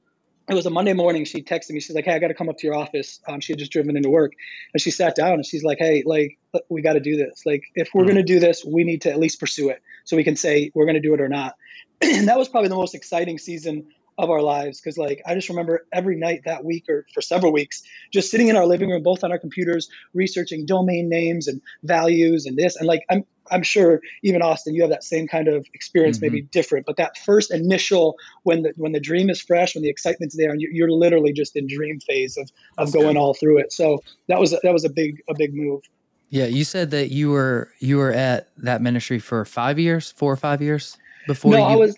[0.48, 1.24] it was a Monday morning.
[1.24, 1.80] She texted me.
[1.80, 3.72] She's like, "Hey, I got to come up to your office." Um, she had just
[3.72, 4.32] driven into work,
[4.72, 7.42] and she sat down and she's like, "Hey, like, we got to do this.
[7.44, 8.14] Like, if we're mm-hmm.
[8.14, 10.70] going to do this, we need to at least pursue it, so we can say
[10.74, 11.54] we're going to do it or not."
[12.00, 13.86] and that was probably the most exciting season
[14.18, 17.52] of our lives because like i just remember every night that week or for several
[17.52, 21.60] weeks just sitting in our living room both on our computers researching domain names and
[21.82, 25.48] values and this and like i'm i'm sure even austin you have that same kind
[25.48, 26.26] of experience mm-hmm.
[26.34, 29.90] maybe different but that first initial when the when the dream is fresh when the
[29.90, 33.20] excitement's there and you're literally just in dream phase of of That's going good.
[33.20, 35.82] all through it so that was that was a big a big move
[36.28, 40.32] yeah you said that you were you were at that ministry for five years four
[40.32, 41.64] or five years before no you...
[41.64, 41.96] i was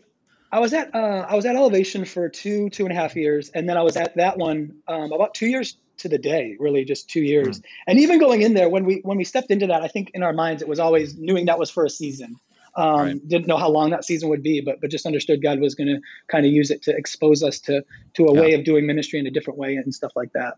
[0.52, 3.48] I was at uh, I was at Elevation for two two and a half years,
[3.50, 6.84] and then I was at that one um, about two years to the day, really
[6.84, 7.60] just two years.
[7.60, 7.64] Mm.
[7.86, 10.22] And even going in there, when we when we stepped into that, I think in
[10.22, 12.36] our minds it was always knowing that was for a season.
[12.74, 13.28] Um, right.
[13.28, 15.88] Didn't know how long that season would be, but but just understood God was going
[15.88, 17.82] to kind of use it to expose us to
[18.14, 18.40] to a yeah.
[18.40, 20.56] way of doing ministry in a different way and stuff like that.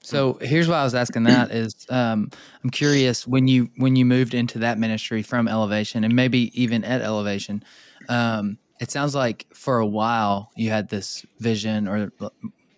[0.00, 2.30] So here's why I was asking that is um,
[2.64, 6.82] I'm curious when you when you moved into that ministry from Elevation and maybe even
[6.82, 7.62] at Elevation.
[8.08, 12.12] Um, it sounds like for a while you had this vision or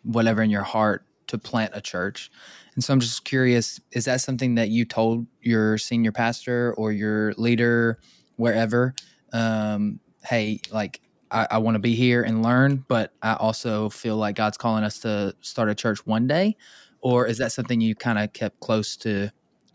[0.02, 2.30] whatever in your heart to plant a church.
[2.74, 6.92] And so I'm just curious, is that something that you told your senior pastor or
[6.92, 7.98] your leader
[8.36, 8.94] wherever?
[9.32, 14.16] Um, hey, like I, I want to be here and learn, but I also feel
[14.16, 16.56] like God's calling us to start a church one day.
[17.00, 19.30] Or is that something you kind of kept close to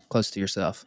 [0.08, 0.84] close to yourself?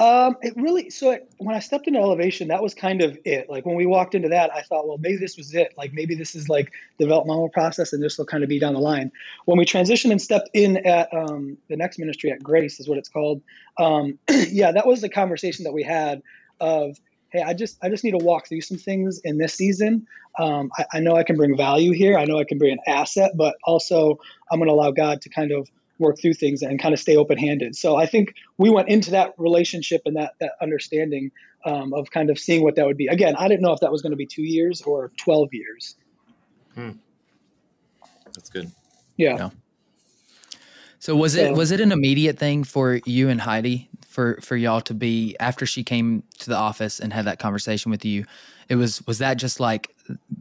[0.00, 3.50] Um, it really so it, when I stepped into elevation, that was kind of it.
[3.50, 5.74] Like when we walked into that, I thought, well, maybe this was it.
[5.76, 8.72] Like maybe this is like the developmental process, and this will kind of be down
[8.72, 9.12] the line.
[9.44, 12.96] When we transitioned and stepped in at um, the next ministry at Grace, is what
[12.96, 13.42] it's called.
[13.78, 16.22] Um, yeah, that was the conversation that we had
[16.60, 16.96] of,
[17.28, 20.06] hey, I just I just need to walk through some things in this season.
[20.38, 22.16] Um, I, I know I can bring value here.
[22.16, 24.18] I know I can bring an asset, but also
[24.50, 25.68] I'm going to allow God to kind of
[26.00, 27.76] work through things and kind of stay open handed.
[27.76, 31.30] So I think we went into that relationship and that, that understanding
[31.64, 33.06] um, of kind of seeing what that would be.
[33.06, 35.96] Again, I didn't know if that was going to be two years or 12 years.
[36.74, 36.90] Hmm.
[38.34, 38.70] That's good.
[39.16, 39.36] Yeah.
[39.36, 39.50] yeah.
[40.98, 44.54] So was so, it was it an immediate thing for you and Heidi for for
[44.56, 48.26] y'all to be after she came to the office and had that conversation with you?
[48.68, 49.94] It was was that just like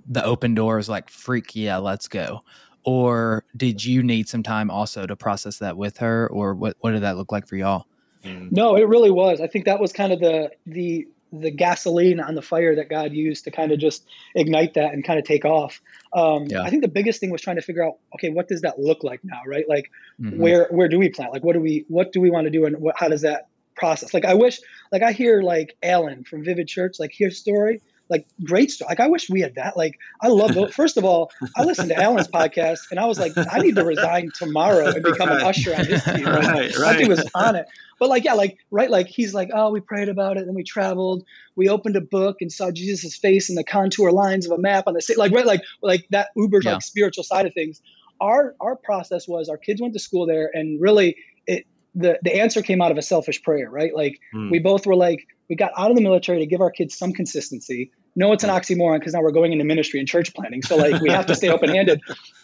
[0.08, 2.42] the open door was like freak yeah let's go,
[2.90, 6.28] or did you need some time also to process that with her?
[6.28, 7.86] Or what what did that look like for y'all?
[8.26, 8.52] Mm.
[8.52, 9.40] no it really was.
[9.40, 13.14] I think that was kind of the the the gasoline on the fire that god
[13.14, 15.80] used to kind of just ignite that and kind of take off.
[16.14, 16.64] Um, yeah.
[16.64, 19.04] i think the biggest thing was trying to figure out okay what does that look
[19.04, 19.70] like now right?
[19.70, 20.40] Like mm-hmm.
[20.40, 21.32] where where do we plant?
[21.32, 23.50] Like what do we what do we want to do and what, how does that
[23.76, 24.16] process?
[24.16, 24.60] Like i wish
[24.92, 28.90] like i hear like alan from vivid church like his story like great stuff.
[28.90, 29.78] Like I wish we had that.
[29.78, 30.74] Like I love those.
[30.74, 33.86] First of all, I listened to Alan's podcast and I was like, I need to
[33.86, 35.42] resign tomorrow and become right.
[35.42, 36.26] an usher on his team.
[36.26, 36.78] Right, right.
[36.78, 37.08] right.
[37.08, 37.68] was on it.
[38.00, 40.64] But like, yeah, like right, like he's like, oh, we prayed about it, and we
[40.64, 44.58] traveled, we opened a book and saw Jesus' face and the contour lines of a
[44.58, 45.20] map on the city.
[45.20, 46.74] Like right, like like that Uber's yeah.
[46.74, 47.82] like spiritual side of things.
[48.22, 52.36] Our our process was our kids went to school there and really it the the
[52.36, 53.94] answer came out of a selfish prayer, right?
[53.94, 54.50] Like mm.
[54.50, 57.14] we both were like, we got out of the military to give our kids some
[57.14, 60.62] consistency no, it's an oxymoron because now we're going into ministry and church planning.
[60.62, 62.02] So like we have to stay open handed.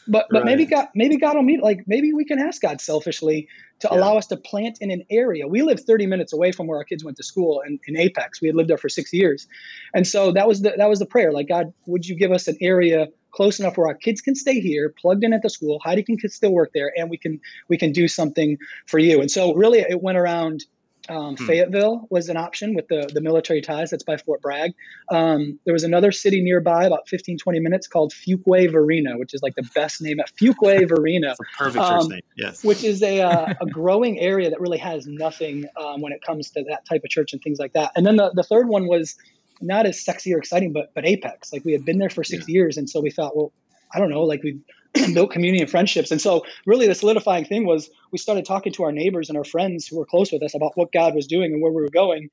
[0.07, 0.45] But but right.
[0.45, 3.47] maybe God maybe God will meet like maybe we can ask God selfishly
[3.79, 3.97] to yeah.
[3.97, 5.47] allow us to plant in an area.
[5.47, 8.41] We live 30 minutes away from where our kids went to school in, in Apex.
[8.41, 9.47] We had lived there for six years.
[9.93, 11.33] And so that was the that was the prayer.
[11.33, 14.61] Like, God, would you give us an area close enough where our kids can stay
[14.61, 17.77] here, plugged in at the school, Heidi can still work there, and we can we
[17.77, 19.19] can do something for you.
[19.19, 20.63] And so really it went around
[21.09, 21.45] um, hmm.
[21.45, 23.91] Fayetteville was an option with the, the military ties.
[23.91, 24.73] That's by Fort Bragg.
[25.09, 29.41] Um, there was another city nearby, about 15, 20 minutes, called Fuquay Varina, which is
[29.41, 31.35] like the best name at Fuquay Varina.
[31.57, 32.63] perfect um, name, yes.
[32.63, 36.49] Which is a, uh, a growing area that really has nothing um, when it comes
[36.51, 37.91] to that type of church and things like that.
[37.95, 39.15] And then the, the third one was
[39.61, 41.53] not as sexy or exciting, but but Apex.
[41.53, 42.53] Like we had been there for six yeah.
[42.53, 43.51] years, and so we thought, well,
[43.93, 44.59] I don't know, like we
[45.13, 46.11] built community and friendships.
[46.11, 49.43] And so, really, the solidifying thing was we started talking to our neighbors and our
[49.43, 51.89] friends who were close with us about what God was doing and where we were
[51.89, 52.29] going.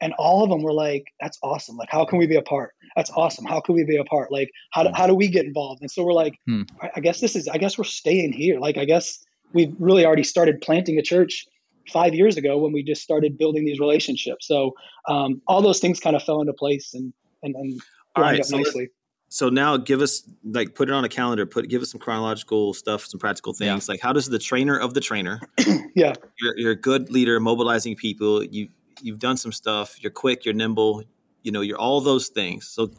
[0.00, 1.76] And all of them were like, "That's awesome!
[1.76, 2.74] Like, how can we be a part?
[2.94, 3.46] That's awesome!
[3.46, 4.30] How can we be a part?
[4.30, 6.62] Like, how do, how do we get involved?" And so we're like, hmm.
[6.94, 7.48] "I guess this is.
[7.48, 8.60] I guess we're staying here.
[8.60, 11.46] Like, I guess we've really already started planting a church
[11.90, 14.46] five years ago when we just started building these relationships.
[14.46, 14.72] So
[15.08, 17.80] um, all those things kind of fell into place and and, and
[18.14, 18.90] all right, so nicely
[19.28, 22.72] so now give us like put it on a calendar put give us some chronological
[22.74, 23.88] stuff some practical things.
[23.88, 23.92] Yeah.
[23.92, 25.40] like how does the trainer of the trainer
[25.94, 26.14] yeah.
[26.40, 28.68] you're, you're, a good leader mobilizing people you
[29.02, 31.02] you've done some stuff you're quick you're nimble
[31.46, 32.66] you know you're all those things.
[32.66, 32.90] So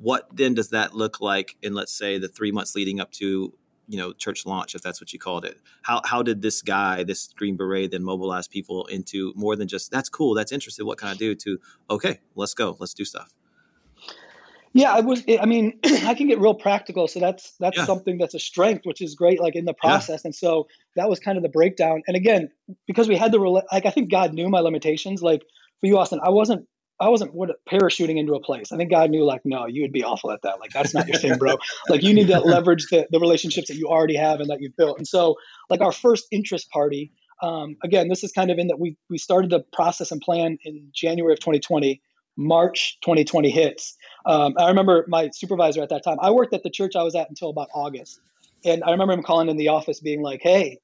[0.00, 3.54] what then does that look like in let's say the three months leading up to
[3.86, 5.60] you know church launch if that's what you called it?
[5.82, 9.92] How how did this guy this green beret then mobilize people into more than just
[9.92, 11.36] that's cool that's interesting what can i do?
[11.36, 11.58] to
[11.88, 13.32] okay let's go let's do stuff
[14.74, 17.84] yeah i was i mean i can get real practical so that's that's yeah.
[17.84, 20.28] something that's a strength which is great like in the process yeah.
[20.28, 22.50] and so that was kind of the breakdown and again
[22.86, 25.40] because we had the like i think god knew my limitations like
[25.80, 26.66] for you austin i wasn't
[27.00, 28.70] I wasn't what, parachuting into a place.
[28.70, 30.60] I think God knew, like, no, you would be awful at that.
[30.60, 31.56] Like, that's not your thing, bro.
[31.88, 34.76] like, you need to leverage the, the relationships that you already have and that you've
[34.76, 34.98] built.
[34.98, 35.34] And so,
[35.68, 37.10] like, our first interest party,
[37.42, 40.56] um, again, this is kind of in that we we started the process and plan
[40.64, 42.00] in January of 2020.
[42.36, 43.96] March 2020 hits.
[44.26, 46.18] Um, I remember my supervisor at that time.
[46.20, 48.20] I worked at the church I was at until about August,
[48.64, 50.78] and I remember him calling in the office, being like, "Hey,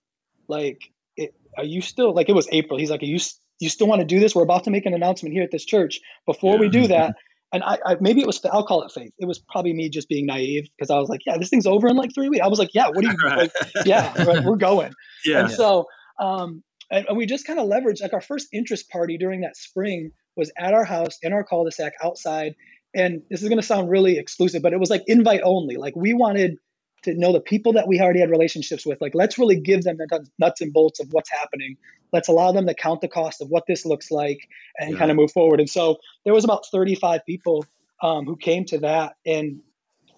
[0.48, 0.80] like,
[1.16, 2.78] it, are you still like?" It was April.
[2.78, 3.18] He's like, "Are you
[3.60, 4.34] you still want to do this?
[4.34, 6.00] We're about to make an announcement here at this church.
[6.26, 6.60] Before yeah.
[6.60, 7.14] we do that,
[7.52, 9.12] and I, I, maybe it was I'll call it faith.
[9.18, 11.88] It was probably me just being naive because I was like, yeah, this thing's over
[11.88, 12.42] in like three weeks.
[12.44, 13.38] I was like, yeah, what do you right.
[13.38, 13.52] like?
[13.84, 14.92] Yeah, right, we're going.
[15.24, 15.40] Yeah.
[15.40, 15.86] And so,
[16.18, 19.56] um, and, and we just kind of leveraged like our first interest party during that
[19.56, 22.54] spring was at our house in our cul-de-sac outside.
[22.94, 25.76] And this is going to sound really exclusive, but it was like invite only.
[25.76, 26.58] Like we wanted
[27.02, 29.00] to know the people that we already had relationships with.
[29.00, 31.76] Like, let's really give them the nuts and bolts of what's happening.
[32.12, 34.98] Let's allow them to count the cost of what this looks like and yeah.
[34.98, 35.60] kind of move forward.
[35.60, 37.64] And so there was about 35 people
[38.02, 39.60] um, who came to that, and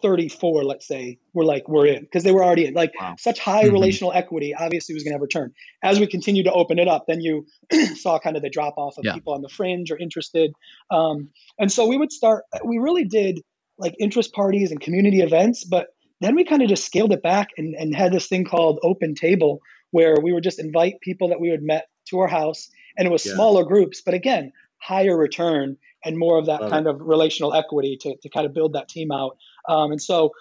[0.03, 2.75] 34, let's say, were like, we're in because they were already in.
[2.75, 3.15] Like, wow.
[3.19, 3.73] such high mm-hmm.
[3.73, 5.53] relational equity obviously was going to have return.
[5.83, 7.47] As we continued to open it up, then you
[7.97, 9.15] saw kind of the drop off of yeah.
[9.15, 10.53] people on the fringe or interested.
[10.91, 13.41] Um, and so we would start, we really did
[13.79, 15.89] like interest parties and community events, but
[16.21, 19.15] then we kind of just scaled it back and, and had this thing called open
[19.15, 19.61] table
[19.91, 23.11] where we would just invite people that we had met to our house and it
[23.11, 23.35] was yeah.
[23.35, 26.91] smaller groups but again higher return and more of that Love kind it.
[26.91, 29.37] of relational equity to, to kind of build that team out
[29.69, 30.33] um, and so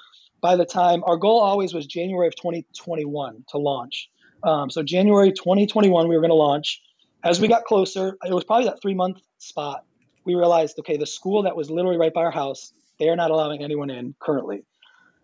[0.41, 4.09] by the time our goal always was january of 2021 to launch
[4.43, 6.81] um, so january 2021 we were going to launch
[7.23, 9.83] as we got closer it was probably that three month spot
[10.25, 13.31] we realized okay the school that was literally right by our house they are not
[13.31, 14.63] allowing anyone in currently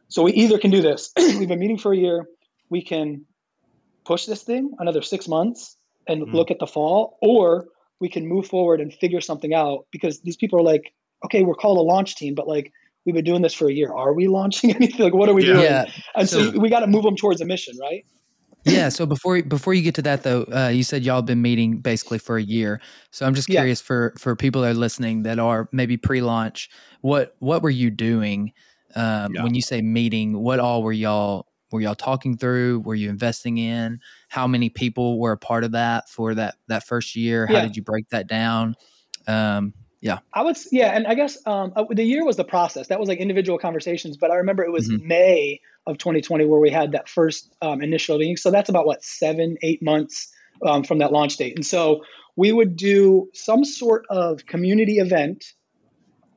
[0.09, 1.11] so we either can do this.
[1.17, 2.27] We've been meeting for a year.
[2.69, 3.25] We can
[4.05, 5.75] push this thing another six months
[6.07, 6.35] and mm-hmm.
[6.35, 7.67] look at the fall, or
[7.99, 10.93] we can move forward and figure something out because these people are like,
[11.25, 12.71] okay, we're called a launch team, but like
[13.07, 13.91] we've been doing this for a year.
[13.91, 15.03] Are we launching anything?
[15.03, 15.53] Like, what are we yeah.
[15.53, 15.63] doing?
[15.63, 15.85] Yeah.
[16.15, 18.05] And so, so we got to move them towards a mission, right?
[18.65, 18.89] yeah.
[18.89, 22.19] So before before you get to that though, uh, you said y'all been meeting basically
[22.19, 22.81] for a year.
[23.11, 23.87] So I'm just curious yeah.
[23.87, 26.69] for for people that are listening that are maybe pre-launch,
[27.01, 28.51] what what were you doing
[28.95, 29.43] um, yeah.
[29.43, 32.79] When you say meeting, what all were y'all were y'all talking through?
[32.79, 33.99] Were you investing in?
[34.29, 37.45] How many people were a part of that for that that first year?
[37.45, 37.61] How yeah.
[37.63, 38.75] did you break that down?
[39.27, 40.57] Um, yeah, I would.
[40.71, 42.87] Yeah, and I guess um, uh, the year was the process.
[42.87, 44.17] That was like individual conversations.
[44.17, 45.07] But I remember it was mm-hmm.
[45.07, 48.37] May of 2020 where we had that first um, initial meeting.
[48.37, 50.31] So that's about what seven, eight months
[50.65, 51.55] um, from that launch date.
[51.55, 52.03] And so
[52.35, 55.45] we would do some sort of community event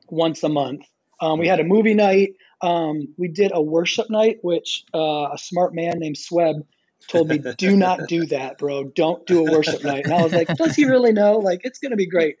[0.07, 0.85] once a month.
[1.19, 2.35] Um, we had a movie night.
[2.61, 6.63] Um, we did a worship night, which uh, a smart man named Sweb
[7.07, 8.85] told me, "Do not do that, bro.
[8.85, 11.37] Don't do a worship night." And I was like, "Does he really know?
[11.37, 12.37] Like, it's going to be great."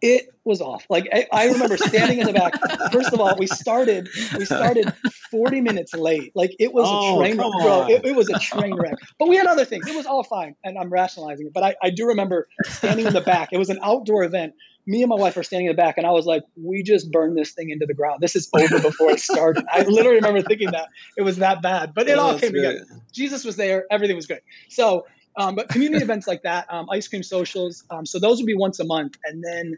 [0.00, 0.86] It was off.
[0.88, 2.52] Like I, I, remember standing in the back.
[2.92, 4.92] First of all, we started we started
[5.30, 6.32] 40 minutes late.
[6.34, 7.86] Like it was oh, a train wreck, bro.
[7.88, 8.94] It, it, was a train wreck.
[9.18, 9.88] But we had other things.
[9.88, 11.52] It was all fine, and I'm rationalizing it.
[11.52, 13.50] But I, I do remember standing in the back.
[13.52, 14.54] It was an outdoor event
[14.88, 17.12] me and my wife are standing in the back, and I was like, "We just
[17.12, 18.22] burned this thing into the ground.
[18.22, 21.92] This is over before it started." I literally remember thinking that it was that bad,
[21.94, 22.86] but it oh, all came together.
[23.12, 23.84] Jesus was there.
[23.90, 24.40] Everything was good.
[24.70, 25.06] So,
[25.36, 27.84] um, but community events like that, um, ice cream socials.
[27.90, 29.76] Um, so those would be once a month, and then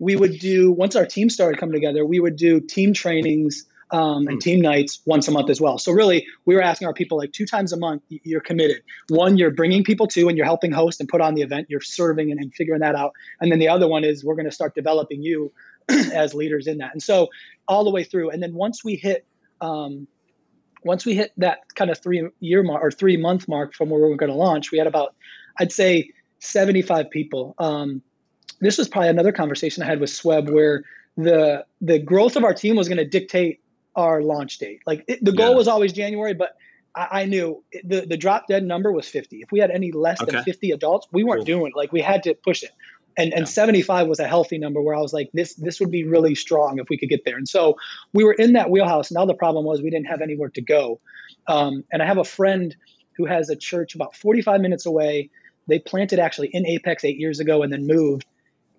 [0.00, 4.26] we would do once our team started coming together, we would do team trainings um,
[4.28, 4.38] and hmm.
[4.38, 5.78] team nights once a month as well.
[5.78, 8.82] So really, we were asking our people like two times a month, you're committed.
[9.08, 11.66] One, you're bringing people to and you're helping host and put on the event.
[11.68, 13.12] You're serving and, and figuring that out.
[13.40, 15.52] And then the other one is we're going to start developing you
[15.88, 16.92] as leaders in that.
[16.92, 17.28] And so
[17.68, 18.30] all the way through.
[18.30, 19.26] And then once we hit,
[19.60, 20.06] um,
[20.82, 24.00] once we hit that kind of three year mark or three month mark from where
[24.00, 25.14] we were going to launch, we had about,
[25.58, 27.54] I'd say, 75 people.
[27.58, 28.02] Um,
[28.60, 30.84] this was probably another conversation I had with Sweb where
[31.16, 33.60] the the growth of our team was going to dictate
[33.96, 34.80] our launch date.
[34.86, 35.56] Like it, the goal yeah.
[35.56, 36.56] was always January, but
[36.94, 39.40] I, I, knew the the drop dead number was 50.
[39.40, 40.32] If we had any less okay.
[40.32, 41.58] than 50 adults, we weren't cool.
[41.58, 41.76] doing it.
[41.76, 42.70] Like we had to push it.
[43.18, 43.38] And, yeah.
[43.38, 46.34] and 75 was a healthy number where I was like, this this would be really
[46.34, 47.36] strong if we could get there.
[47.36, 47.76] And so
[48.12, 49.10] we were in that wheelhouse.
[49.10, 51.00] Now the problem was we didn't have anywhere to go.
[51.46, 52.74] Um, and I have a friend
[53.16, 55.30] who has a church about 45 minutes away.
[55.66, 58.24] They planted actually in Apex eight years ago and then moved.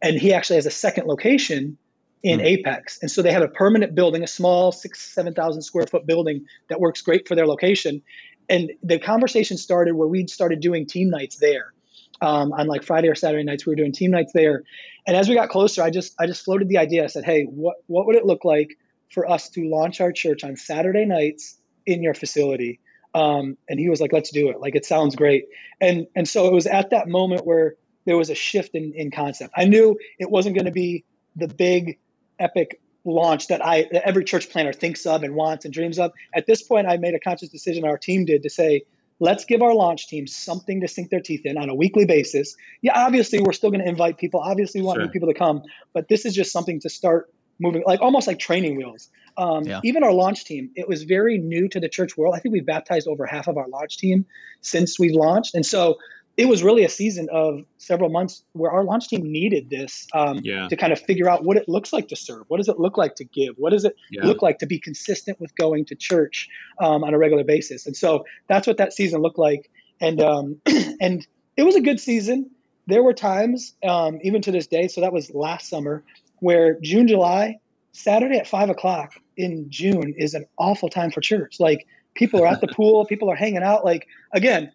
[0.02, 1.78] And he actually has a second location
[2.24, 2.44] in mm.
[2.44, 3.00] Apex.
[3.02, 6.80] And so they have a permanent building, a small six, 7,000 square foot building that
[6.80, 8.02] works great for their location.
[8.50, 11.74] And the conversation started where we started doing team nights there.
[12.22, 14.64] Um, on like Friday or Saturday nights, we were doing team nights there.
[15.08, 17.04] And as we got closer, I just I just floated the idea.
[17.04, 18.78] I said, "Hey, what what would it look like
[19.10, 22.80] for us to launch our church on Saturday nights in your facility?"
[23.16, 24.60] Um, and he was like, "Let's do it.
[24.60, 25.46] Like it sounds great."
[25.80, 27.76] And and so it was at that moment where
[28.06, 29.54] there was a shift in, in concept.
[29.56, 32.00] I knew it wasn't going to be the big
[32.40, 36.12] epic launch that I that every church planner thinks of and wants and dreams of.
[36.34, 37.86] At this point, I made a conscious decision.
[37.86, 38.84] Our team did to say,
[39.20, 42.56] let's give our launch team something to sink their teeth in on a weekly basis.
[42.82, 44.40] Yeah, obviously, we're still going to invite people.
[44.40, 45.10] Obviously, we want sure.
[45.10, 48.76] people to come, but this is just something to start moving, like almost like training
[48.76, 49.10] wheels.
[49.38, 49.80] Um, yeah.
[49.84, 52.36] Even our launch team, it was very new to the church world.
[52.36, 54.26] I think we've baptized over half of our launch team
[54.62, 55.98] since we've launched, and so
[56.42, 60.40] it was really a season of several months where our launch team needed this um,
[60.42, 60.68] yeah.
[60.70, 62.46] to kind of figure out what it looks like to serve.
[62.48, 63.54] What does it look like to give?
[63.58, 64.26] What does it yeah.
[64.26, 67.86] look like to be consistent with going to church um, on a regular basis?
[67.86, 69.70] And so that's what that season looked like.
[70.00, 70.62] And um,
[71.00, 71.28] and
[71.58, 72.50] it was a good season.
[72.88, 74.88] There were times, um, even to this day.
[74.88, 76.04] So that was last summer,
[76.40, 77.60] where June, July,
[77.92, 81.60] Saturday at five o'clock in June is an awful time for church.
[81.60, 81.86] Like
[82.16, 83.86] people are at the pool, people are hanging out.
[83.86, 84.72] Like again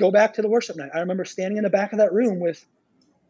[0.00, 0.90] go back to the worship night.
[0.94, 2.64] I remember standing in the back of that room with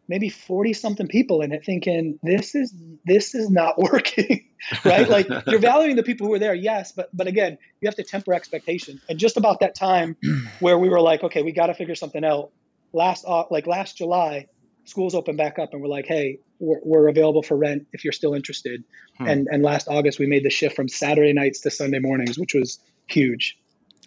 [0.08, 4.46] maybe 40 something people in it thinking this is this is not working
[4.84, 5.08] right?
[5.08, 8.02] Like you're valuing the people who are there yes but but again you have to
[8.02, 10.16] temper expectation and just about that time
[10.60, 12.50] where we were like okay we got to figure something out.
[12.92, 14.46] Last like last july
[14.84, 18.12] schools opened back up and we're like hey we're, we're available for rent if you're
[18.12, 18.82] still interested.
[19.18, 19.26] Hmm.
[19.28, 22.54] and and last august we made the shift from saturday nights to sunday mornings which
[22.54, 23.56] was huge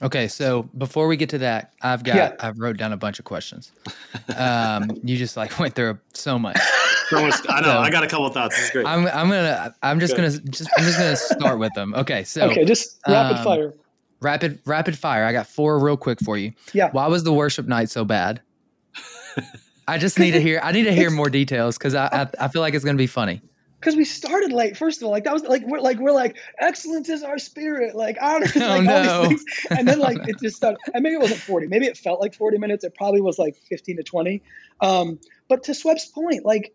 [0.03, 2.35] Okay, so before we get to that, I've got yeah.
[2.41, 3.71] I've wrote down a bunch of questions.
[4.37, 6.57] Um, you just like went through so much.
[7.11, 7.31] I know.
[7.31, 8.57] So, I got a couple thoughts.
[8.57, 8.85] This is great.
[8.85, 11.93] I'm I'm gonna I'm just gonna just I'm just gonna start with them.
[11.95, 13.73] Okay, so okay, just rapid um, fire.
[14.19, 15.23] Rapid rapid fire.
[15.23, 16.51] I got four real quick for you.
[16.73, 16.89] Yeah.
[16.91, 18.41] Why was the worship night so bad?
[19.87, 20.59] I just need to hear.
[20.61, 23.07] I need to hear more details because I, I I feel like it's gonna be
[23.07, 23.41] funny
[23.84, 24.77] because we started late.
[24.77, 27.95] First of all, like that was like we're like we're like excellence is our spirit,
[27.95, 28.95] like honor, oh, like no.
[28.95, 30.79] all these things, and then like it just started.
[30.93, 31.67] And maybe it wasn't forty.
[31.67, 32.86] Maybe it felt like forty minutes.
[32.86, 34.41] It probably was like fifteen to twenty.
[34.79, 35.19] Um,
[35.49, 36.73] but to Sweb's point, like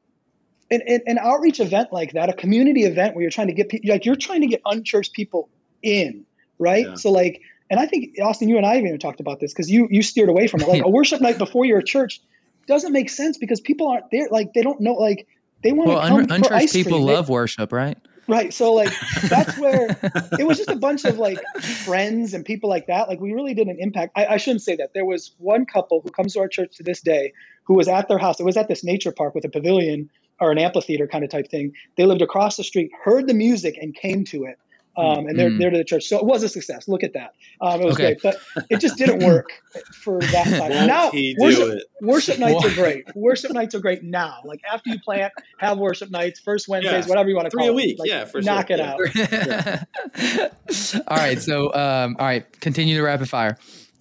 [0.71, 3.91] an, an outreach event like that, a community event where you're trying to get people,
[3.91, 5.49] like you're trying to get unchurched people
[5.83, 6.27] in,
[6.59, 6.87] right?
[6.87, 6.95] Yeah.
[6.95, 7.41] So like,
[7.71, 10.03] and I think Austin, you and I have even talked about this because you you
[10.03, 10.69] steered away from it.
[10.69, 12.21] Like a worship night before you're a church
[12.67, 14.29] doesn't make sense because people aren't there.
[14.31, 14.93] Like they don't know.
[14.93, 15.27] Like
[15.63, 17.99] they want well, to come un- unchurched people love worship, right?
[18.29, 18.53] Right.
[18.53, 18.93] So like
[19.23, 19.89] that's where
[20.39, 21.43] it was just a bunch of like
[21.85, 23.09] friends and people like that.
[23.09, 24.13] Like we really did an impact.
[24.17, 24.93] I, I, shouldn't say that.
[24.93, 27.33] There was one couple who comes to our church to this day
[27.65, 28.39] who was at their house.
[28.39, 31.49] It was at this nature park with a pavilion or an amphitheater kind of type
[31.51, 31.73] thing.
[31.97, 34.59] They lived across the street, heard the music, and came to it
[34.99, 35.59] um, and they're, mm.
[35.59, 36.07] they're to the church.
[36.07, 36.89] So it was a success.
[36.89, 37.35] Look at that.
[37.61, 38.17] Um, it was okay.
[38.17, 39.47] great, but it just didn't work
[39.95, 40.87] for that time.
[40.87, 43.05] now, worship, worship, nights are great.
[43.15, 44.41] Worship nights are great now.
[44.45, 47.09] Like after you plant, have worship nights, first Wednesdays, yeah.
[47.09, 47.99] whatever you want to call Three a week.
[48.01, 48.77] Like, yeah, for knock sure.
[48.77, 49.85] it yeah.
[50.17, 51.03] out.
[51.09, 51.41] all right.
[51.41, 53.57] So, um, all right, continue the rapid fire.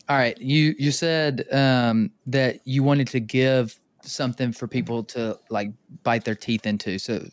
[0.10, 0.39] All right.
[0.39, 5.70] You, you said um, that you wanted to give something for people to like
[6.04, 6.98] bite their teeth into.
[6.98, 7.28] So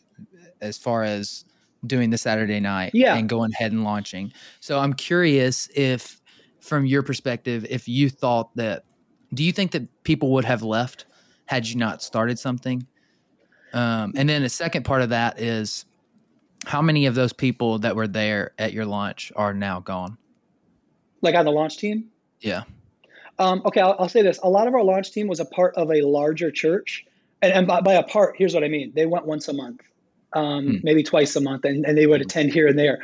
[0.61, 1.45] as far as
[1.87, 3.17] doing the Saturday night yeah.
[3.17, 4.33] and going ahead and launching.
[4.61, 6.21] So I'm curious if,
[6.61, 8.85] from your perspective, if you thought that,
[9.33, 11.07] do you think that people would have left
[11.47, 12.87] had you not started something?
[13.73, 15.85] Um, and then the second part of that is
[16.67, 20.17] how many of those people that were there at your launch are now gone?
[21.21, 22.11] Like on the launch team?
[22.41, 22.63] Yeah.
[23.39, 24.39] Um, okay, I'll, I'll, say this.
[24.43, 27.05] A lot of our launch team was a part of a larger church.
[27.43, 28.93] And, and by, by a part, here's what I mean.
[28.95, 29.81] They went once a month
[30.35, 30.77] um, hmm.
[30.83, 32.27] maybe twice a month, and, and they would hmm.
[32.27, 33.01] attend here and there.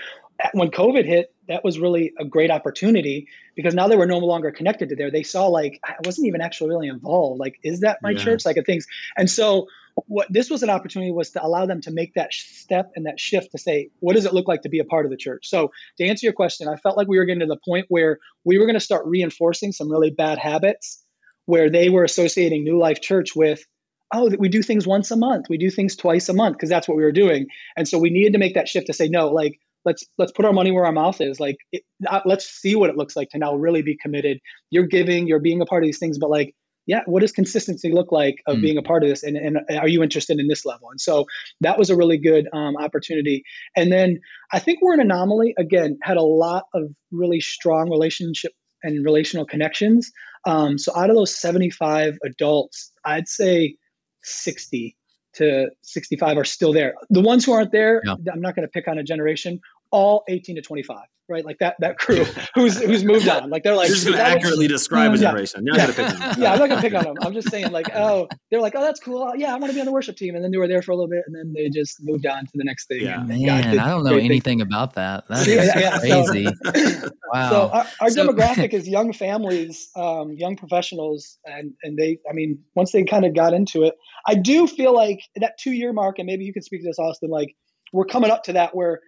[0.54, 4.50] When COVID hit, that was really a great opportunity because now they were no longer
[4.50, 5.10] connected to there.
[5.10, 7.38] They saw like I wasn't even actually really involved.
[7.38, 8.24] Like, is that my yeah.
[8.24, 8.46] church?
[8.46, 8.86] Like, a things.
[9.16, 9.66] And so,
[10.06, 13.20] what this was an opportunity was to allow them to make that step and that
[13.20, 15.48] shift to say, what does it look like to be a part of the church?
[15.48, 18.18] So, to answer your question, I felt like we were getting to the point where
[18.44, 21.04] we were going to start reinforcing some really bad habits
[21.44, 23.64] where they were associating New Life Church with
[24.12, 26.88] oh, we do things once a month, we do things twice a month because that's
[26.88, 27.46] what we were doing,
[27.76, 30.44] and so we needed to make that shift to say no, like let's let's put
[30.44, 33.30] our money where our mouth is, like it, uh, let's see what it looks like
[33.30, 34.38] to now really be committed.
[34.70, 36.54] You're giving, you're being a part of these things, but like
[36.86, 38.62] yeah, what does consistency look like of mm.
[38.62, 39.22] being a part of this?
[39.22, 40.90] And, and are you interested in this level?
[40.90, 41.26] And so
[41.60, 43.44] that was a really good um, opportunity.
[43.76, 44.20] And then
[44.52, 45.54] I think we're an anomaly.
[45.56, 48.52] Again, had a lot of really strong relationship
[48.82, 50.10] and relational connections.
[50.46, 53.76] Um, so out of those 75 adults, I'd say
[54.22, 54.96] 60
[55.34, 56.94] to 65 are still there.
[57.08, 58.14] The ones who aren't there, yeah.
[58.32, 59.60] I'm not going to pick on a generation,
[59.90, 60.98] all 18 to 25
[61.30, 61.44] right?
[61.44, 62.24] Like that that crew
[62.54, 63.48] who's who's moved on.
[63.48, 65.64] Like they're like you're just going to accurately was, describe a generation.
[65.64, 65.86] You're yeah.
[65.86, 67.14] not going to pick on Yeah, I'm not going to pick on them.
[67.22, 69.32] I'm just saying like oh they're like oh that's cool.
[69.36, 70.90] Yeah, I want to be on the worship team, and then they were there for
[70.90, 73.02] a little bit, and then they just moved on to the next thing.
[73.02, 74.60] Yeah, man, I don't know anything thing.
[74.60, 75.26] about that.
[75.28, 76.44] That is yeah, crazy.
[76.44, 77.50] So, wow.
[77.50, 82.18] So our, our so, demographic is young families, um, young professionals, and and they.
[82.28, 83.94] I mean, once they kind of got into it,
[84.26, 86.98] I do feel like that two year mark, and maybe you can speak to this,
[86.98, 87.30] Austin.
[87.30, 87.54] Like
[87.92, 89.00] we're coming up to that where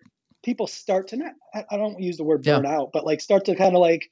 [0.43, 1.33] people start to not
[1.71, 2.77] I don't use the word burn yeah.
[2.77, 4.11] out, but like start to kind of like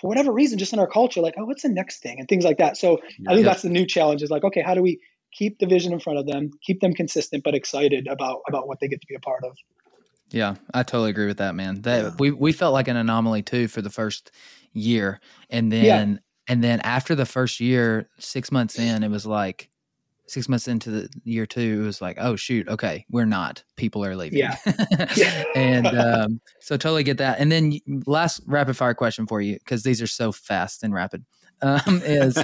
[0.00, 2.44] for whatever reason, just in our culture, like, oh, what's the next thing and things
[2.44, 2.78] like that.
[2.78, 3.00] So.
[3.28, 5.00] I think that's the new challenge is like, okay, how do we
[5.32, 8.78] keep the vision in front of them, keep them consistent but excited about about what
[8.80, 9.56] they get to be a part of.
[10.30, 11.82] Yeah, I totally agree with that, man.
[11.82, 12.10] That yeah.
[12.18, 14.30] we we felt like an anomaly too for the first
[14.72, 15.20] year.
[15.50, 19.68] And then and then after the first year, six months in, it was like
[20.32, 23.62] six months into the year two, it was like, oh shoot, okay, we're not.
[23.76, 24.38] People are leaving.
[24.38, 24.56] Yeah.
[25.54, 27.38] and um, so totally get that.
[27.38, 31.24] And then last rapid fire question for you, because these are so fast and rapid,
[31.60, 32.42] um, is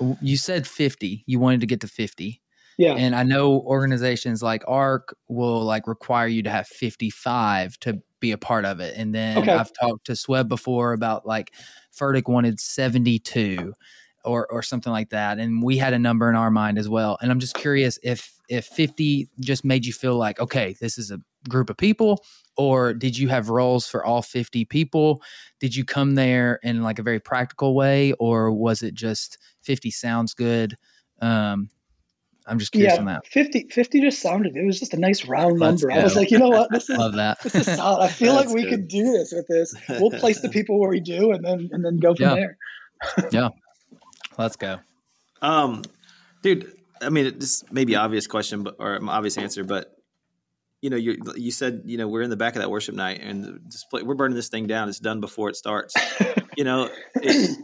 [0.20, 2.40] you said 50, you wanted to get to 50.
[2.78, 2.92] Yeah.
[2.92, 8.32] And I know organizations like ARC will like require you to have 55 to be
[8.32, 8.94] a part of it.
[8.96, 9.52] And then okay.
[9.52, 11.52] I've talked to Sweb before about like
[11.98, 13.72] Furtick wanted 72
[14.26, 17.16] or or something like that and we had a number in our mind as well
[17.22, 21.10] and i'm just curious if if 50 just made you feel like okay this is
[21.10, 22.24] a group of people
[22.56, 25.22] or did you have roles for all 50 people
[25.60, 29.90] did you come there in like a very practical way or was it just 50
[29.90, 30.74] sounds good
[31.22, 31.70] um
[32.48, 33.26] I'm just curious yeah, on that.
[33.26, 35.90] 50, 50 just sounded, it was just a nice round number.
[35.90, 36.70] I was like, you know what?
[36.70, 37.40] This is, Love that.
[37.42, 38.04] this is solid.
[38.04, 38.70] I feel like we good.
[38.70, 39.74] could do this with this.
[39.88, 42.34] We'll place the people where we do and then, and then go from yeah.
[42.34, 42.58] there.
[43.32, 43.48] yeah.
[44.38, 44.78] Let's go.
[45.42, 45.82] Um,
[46.42, 49.92] dude, I mean, this may be obvious question, but or obvious answer, but
[50.82, 53.20] you know, you you said you know we're in the back of that worship night
[53.22, 54.88] and display, we're burning this thing down.
[54.88, 55.94] It's done before it starts.
[56.56, 57.58] you know, it,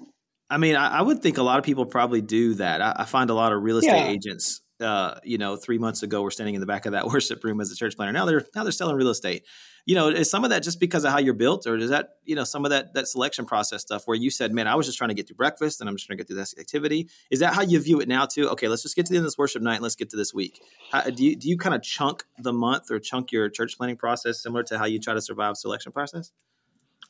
[0.50, 2.82] I mean, I, I, would think a lot of people probably do that.
[2.82, 4.08] I, I find a lot of real estate yeah.
[4.08, 4.60] agents.
[4.80, 7.60] Uh, you know, three months ago, were standing in the back of that worship room
[7.60, 8.12] as a church planner.
[8.12, 9.44] Now they're now they're selling real estate
[9.84, 12.10] you know, is some of that just because of how you're built, or is that
[12.24, 14.86] you know some of that that selection process stuff where you said, man, I was
[14.86, 17.08] just trying to get through breakfast and I'm just trying to get through this activity?
[17.30, 18.48] Is that how you view it now too?
[18.50, 20.16] Okay, let's just get to the end of this worship night and let's get to
[20.16, 20.60] this week.
[20.92, 23.96] How, do you do you kind of chunk the month or chunk your church planning
[23.96, 26.30] process similar to how you try to survive selection process?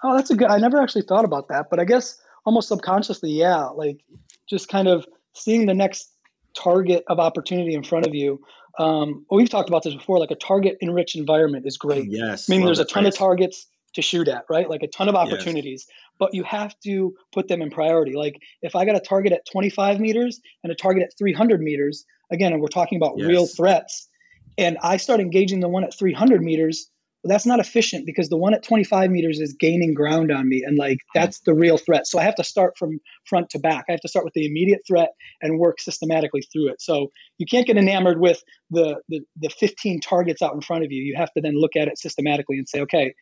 [0.03, 0.49] Oh, that's a good.
[0.49, 4.01] I never actually thought about that, but I guess almost subconsciously, yeah, like
[4.49, 6.11] just kind of seeing the next
[6.55, 8.41] target of opportunity in front of you
[8.79, 10.19] um, we've talked about this before.
[10.19, 12.11] Like a target enriched environment is great.
[12.11, 13.15] Yes, meaning there's a ton phrase.
[13.15, 14.69] of targets to shoot at, right?
[14.69, 15.97] Like a ton of opportunities, yes.
[16.19, 18.15] but you have to put them in priority.
[18.15, 22.07] Like if I got a target at 25 meters and a target at 300 meters,
[22.31, 23.29] again, and we're talking about yes.
[23.29, 24.09] real threats,
[24.57, 26.91] and I start engaging the one at 300 meters,
[27.23, 30.63] well, that's not efficient because the one at 25 meters is gaining ground on me
[30.67, 31.21] and like hmm.
[31.21, 32.07] that's the real threat.
[32.07, 33.85] So i have to start from front to back.
[33.89, 35.11] I have to start with the immediate threat
[35.41, 36.83] and work systematically through it.
[36.83, 40.93] So you can't get enamored with the, the the 15 targets out in front of
[40.93, 41.03] you.
[41.03, 43.15] You have to then look at it systematically and say okay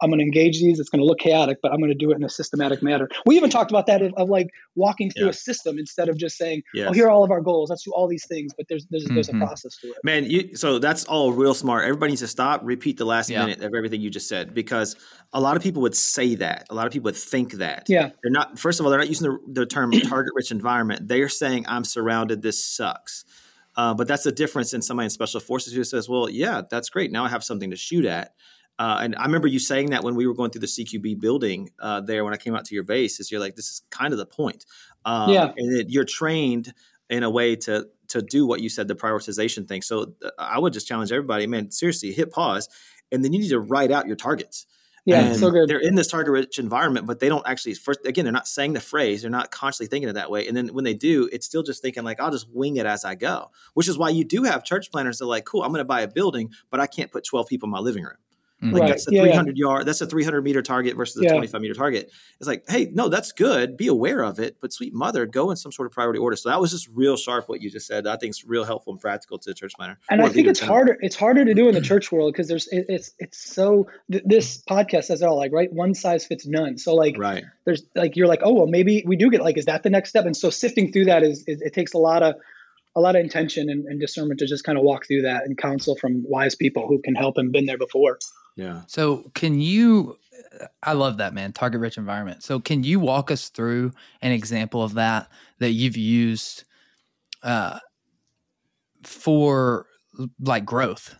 [0.00, 0.78] I'm going to engage these.
[0.78, 3.08] It's going to look chaotic, but I'm going to do it in a systematic manner.
[3.26, 5.30] We even talked about that of, of like walking through yeah.
[5.30, 6.88] a system instead of just saying, oh, yes.
[6.88, 7.70] "Oh, here are all of our goals.
[7.70, 9.14] Let's do all these things." But there's there's, mm-hmm.
[9.14, 9.42] there's a mm-hmm.
[9.42, 9.96] process to it.
[10.04, 11.84] Man, you, so that's all real smart.
[11.84, 13.44] Everybody needs to stop, repeat the last yeah.
[13.44, 14.96] minute of everything you just said because
[15.32, 16.66] a lot of people would say that.
[16.70, 17.86] A lot of people would think that.
[17.88, 18.58] Yeah, they're not.
[18.58, 21.08] First of all, they're not using the, the term target-rich environment.
[21.08, 22.42] They're saying, "I'm surrounded.
[22.42, 23.24] This sucks."
[23.76, 26.88] Uh, but that's the difference in somebody in special forces who says, "Well, yeah, that's
[26.88, 27.12] great.
[27.12, 28.32] Now I have something to shoot at."
[28.78, 31.70] Uh, and I remember you saying that when we were going through the CQB building
[31.80, 34.12] uh, there, when I came out to your base, is you're like, this is kind
[34.12, 34.64] of the point.
[35.04, 35.52] Um, yeah.
[35.56, 36.72] And it, you're trained
[37.10, 39.82] in a way to to do what you said, the prioritization thing.
[39.82, 42.68] So uh, I would just challenge everybody, man, seriously, hit pause,
[43.12, 44.66] and then you need to write out your targets.
[45.04, 45.70] Yeah, so good.
[45.70, 48.74] They're in this target rich environment, but they don't actually first again, they're not saying
[48.74, 50.46] the phrase, they're not consciously thinking it that way.
[50.46, 53.06] And then when they do, it's still just thinking like, I'll just wing it as
[53.06, 53.50] I go.
[53.72, 56.02] Which is why you do have church planners that are like, cool, I'm gonna buy
[56.02, 58.18] a building, but I can't put 12 people in my living room.
[58.60, 58.88] Like right.
[58.88, 59.60] that's a yeah, 300 yeah.
[59.60, 61.30] yard, that's a 300 meter target versus a yeah.
[61.30, 62.10] 25 meter target.
[62.40, 63.76] It's like, hey, no, that's good.
[63.76, 66.34] Be aware of it, but sweet mother, go in some sort of priority order.
[66.34, 68.08] So that was just real sharp what you just said.
[68.08, 69.98] I think it's real helpful and practical to the church planner.
[70.10, 70.96] And I think it's harder.
[71.00, 74.24] It's harder to do in the church world because there's it, it's it's so th-
[74.26, 76.78] this podcast says it all like right one size fits none.
[76.78, 77.44] So like right.
[77.64, 80.10] there's like you're like oh well maybe we do get like is that the next
[80.10, 80.24] step?
[80.24, 82.34] And so sifting through that is, is it takes a lot of
[82.96, 85.56] a lot of intention and, and discernment to just kind of walk through that and
[85.56, 88.18] counsel from wise people who can help and been there before.
[88.58, 88.82] Yeah.
[88.86, 90.18] So can you
[90.82, 92.42] I love that man, target rich environment.
[92.42, 96.64] So can you walk us through an example of that that you've used
[97.42, 97.78] uh
[99.04, 99.86] for
[100.40, 101.14] like growth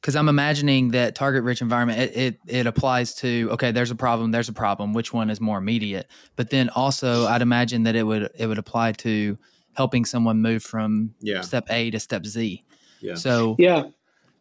[0.00, 3.94] because I'm imagining that target rich environment it, it, it applies to okay there's a
[3.94, 7.94] problem there's a problem which one is more immediate but then also I'd imagine that
[7.94, 9.36] it would it would apply to
[9.78, 11.40] helping someone move from yeah.
[11.40, 12.64] step A to step Z.
[13.00, 13.14] Yeah.
[13.14, 13.84] So yeah,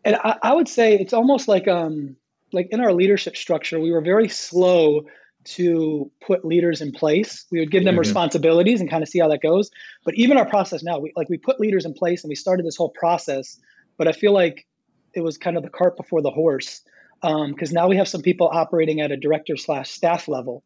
[0.03, 2.17] and I, I would say it's almost like um
[2.53, 5.05] like in our leadership structure we were very slow
[5.47, 7.45] to put leaders in place.
[7.51, 9.71] We would give them responsibilities and kind of see how that goes.
[10.03, 12.65] But even our process now, we like we put leaders in place and we started
[12.65, 13.57] this whole process.
[13.97, 14.67] But I feel like
[15.13, 16.81] it was kind of the cart before the horse
[17.21, 20.63] because um, now we have some people operating at a director slash staff level.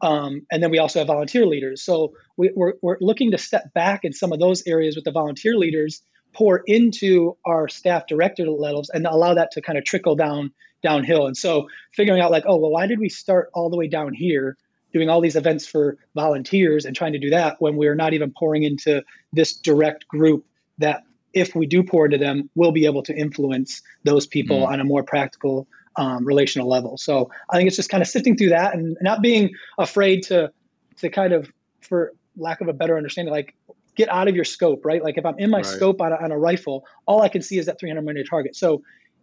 [0.00, 1.82] Um, and then we also have volunteer leaders.
[1.82, 5.12] So we, we're, we're looking to step back in some of those areas with the
[5.12, 6.02] volunteer leaders,
[6.32, 10.52] pour into our staff director levels, and allow that to kind of trickle down
[10.82, 11.26] downhill.
[11.26, 14.14] And so figuring out like, oh, well, why did we start all the way down
[14.14, 14.56] here?
[14.92, 18.30] doing all these events for volunteers and trying to do that when we're not even
[18.30, 19.02] pouring into
[19.32, 20.44] this direct group
[20.78, 24.66] that if we do pour into them, we'll be able to influence those people mm.
[24.66, 25.66] on a more practical
[25.96, 26.96] um, relational level.
[26.98, 30.52] So I think it's just kind of sifting through that and not being afraid to
[30.98, 33.54] to kind of, for lack of a better understanding, like
[33.96, 35.02] get out of your scope, right?
[35.02, 35.66] Like if I'm in my right.
[35.66, 38.56] scope on a, on a rifle, all I can see is that 300 millimeter target.
[38.56, 38.82] So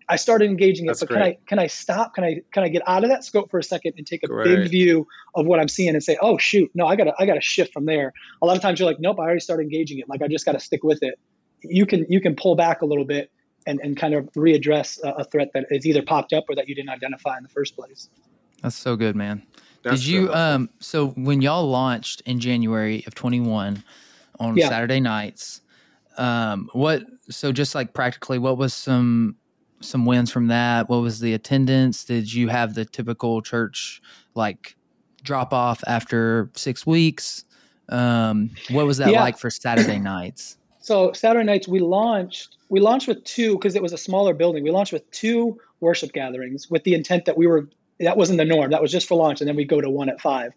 [0.10, 1.18] I started engaging it, but great.
[1.18, 2.16] can I can I stop?
[2.16, 4.28] Can I can I get out of that scope for a second and take a
[4.28, 4.43] great.
[4.45, 7.41] big view of what I'm seeing and say, oh shoot, no, I gotta I gotta
[7.41, 8.12] shift from there.
[8.41, 10.10] A lot of times you're like, nope, I already started engaging it.
[10.10, 11.20] Like I just gotta stick with it
[11.64, 13.32] you can you can pull back a little bit
[13.66, 16.68] and, and kind of readdress a, a threat that is either popped up or that
[16.68, 18.10] you didn't identify in the first place.
[18.62, 19.43] That's so good, man.
[19.84, 23.84] That's Did you so um so when y'all launched in January of 21
[24.39, 24.70] on yeah.
[24.70, 25.62] Saturday nights,
[26.18, 29.36] um what so just like practically what was some
[29.82, 30.89] some wins from that?
[30.89, 32.05] What was the attendance?
[32.05, 34.01] Did you have the typical church
[34.36, 34.75] like
[35.23, 37.45] drop off after 6 weeks?
[37.89, 39.21] Um what was that yeah.
[39.21, 40.57] like for Saturday nights?
[40.82, 44.63] So Saturday nights we launched we launched with two because it was a smaller building.
[44.63, 47.67] We launched with two worship gatherings with the intent that we were
[47.99, 48.71] that wasn't the norm.
[48.71, 50.53] That was just for launch, and then we go to one at five.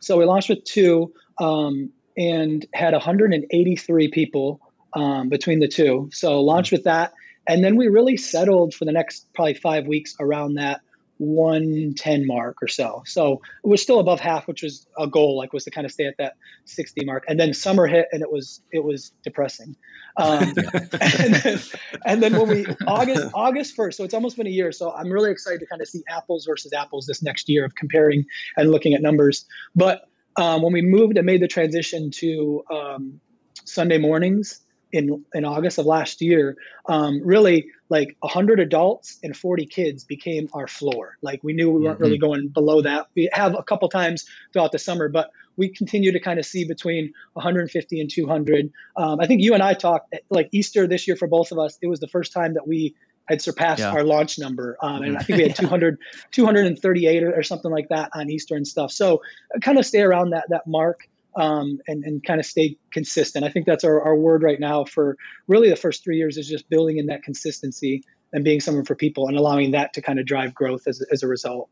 [0.00, 4.60] So we launched with two um, and had 183 people
[4.94, 6.08] um, between the two.
[6.12, 7.12] So launched with that,
[7.46, 10.80] and then we really settled for the next probably five weeks around that
[11.18, 13.02] 110 mark or so.
[13.06, 15.92] So it was still above half, which was a goal, like was to kind of
[15.92, 16.34] stay at that
[16.64, 17.24] 60 mark.
[17.28, 19.76] And then summer hit and it was, it was depressing.
[20.16, 20.42] Um,
[21.00, 21.60] and, then,
[22.04, 24.72] and then when we, August, August 1st, so it's almost been a year.
[24.72, 27.74] So I'm really excited to kind of see apples versus apples this next year of
[27.74, 28.26] comparing
[28.56, 29.44] and looking at numbers.
[29.76, 33.20] But um, when we moved and made the transition to um,
[33.64, 34.60] Sunday mornings,
[34.94, 36.56] in in August of last year,
[36.88, 41.18] um, really like 100 adults and 40 kids became our floor.
[41.20, 42.04] Like we knew we weren't mm-hmm.
[42.04, 43.08] really going below that.
[43.16, 46.64] We have a couple times throughout the summer, but we continue to kind of see
[46.64, 48.72] between 150 and 200.
[48.96, 51.76] Um, I think you and I talked like Easter this year for both of us.
[51.82, 52.94] It was the first time that we
[53.26, 53.90] had surpassed yeah.
[53.90, 54.76] our launch number.
[54.80, 55.98] Um, and I think we had 200,
[56.30, 58.92] 238 or, or, something like that on Easter and stuff.
[58.92, 59.22] So
[59.62, 63.44] kind of stay around that, that mark um, and, and kind of stay consistent.
[63.44, 65.16] I think that's our, our word right now for
[65.46, 68.94] really the first three years is just building in that consistency and being someone for
[68.94, 71.68] people and allowing that to kind of drive growth as, as a result.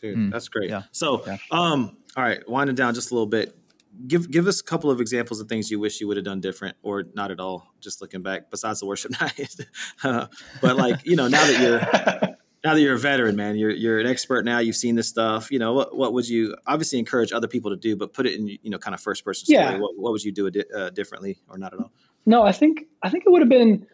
[0.00, 0.32] Dude, mm.
[0.32, 0.70] that's great.
[0.70, 0.82] Yeah.
[0.90, 1.38] So, yeah.
[1.50, 3.56] um, all right, winding down just a little bit.
[4.06, 6.40] Give give us a couple of examples of things you wish you would have done
[6.40, 7.72] different, or not at all.
[7.78, 9.54] Just looking back, besides the worship night.
[10.02, 10.26] uh,
[10.62, 12.31] but like you know, now that you're
[12.64, 14.58] now that you're a veteran, man, you're you're an expert now.
[14.58, 15.50] You've seen this stuff.
[15.50, 18.38] You know, what what would you obviously encourage other people to do, but put it
[18.38, 19.60] in you know kind of first person story.
[19.60, 19.78] Yeah.
[19.78, 21.92] What, what would you do uh, differently or not at all?
[22.24, 23.86] No, I think I think it would have been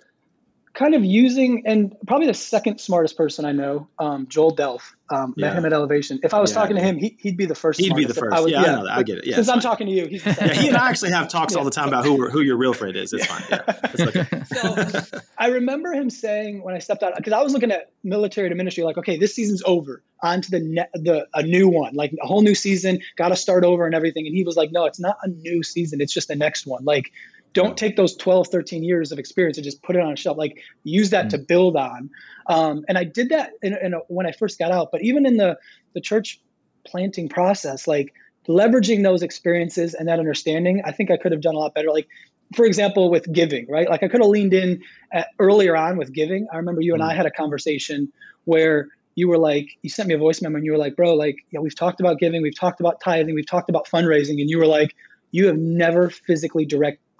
[0.78, 4.94] kind of using and probably the second smartest person I know, um, Joel Delf.
[5.10, 5.48] Um, yeah.
[5.48, 6.20] Met him at Elevation.
[6.22, 7.80] If I was yeah, talking to him, he, would be the first.
[7.80, 8.36] He'd be the first.
[8.36, 9.26] I was, yeah, yeah, I, I, get it.
[9.26, 10.52] Yeah, since I'm talking to you, he's yeah.
[10.52, 12.94] He and I actually have talks all the time about who who your real friend
[12.94, 13.14] is.
[13.14, 13.42] It's fine.
[13.50, 15.02] Yeah, it's okay.
[15.02, 18.50] so I remember him saying when I stepped out because I was looking at military
[18.50, 21.94] to ministry, like, okay, this season's over, on to the ne- the a new one,
[21.94, 24.26] like a whole new season, got to start over and everything.
[24.26, 26.02] And he was like, no, it's not a new season.
[26.02, 26.84] It's just the next one.
[26.84, 27.12] Like
[27.52, 30.36] don't take those 12 13 years of experience and just put it on a shelf
[30.36, 31.38] like use that mm-hmm.
[31.38, 32.10] to build on.
[32.46, 35.26] Um, and i did that in, in a, when i first got out but even
[35.26, 35.58] in the
[35.94, 36.40] the church
[36.86, 38.14] planting process like
[38.48, 41.90] leveraging those experiences and that understanding i think i could have done a lot better.
[41.90, 42.08] Like
[42.56, 43.88] for example with giving right?
[43.88, 44.82] Like i could have leaned in
[45.12, 46.46] at, earlier on with giving.
[46.52, 47.10] I remember you and mm-hmm.
[47.10, 48.10] i had a conversation
[48.44, 51.14] where you were like you sent me a voice memo and you were like bro
[51.14, 54.48] like yeah we've talked about giving we've talked about tithing we've talked about fundraising and
[54.48, 54.94] you were like
[55.32, 56.64] you have never physically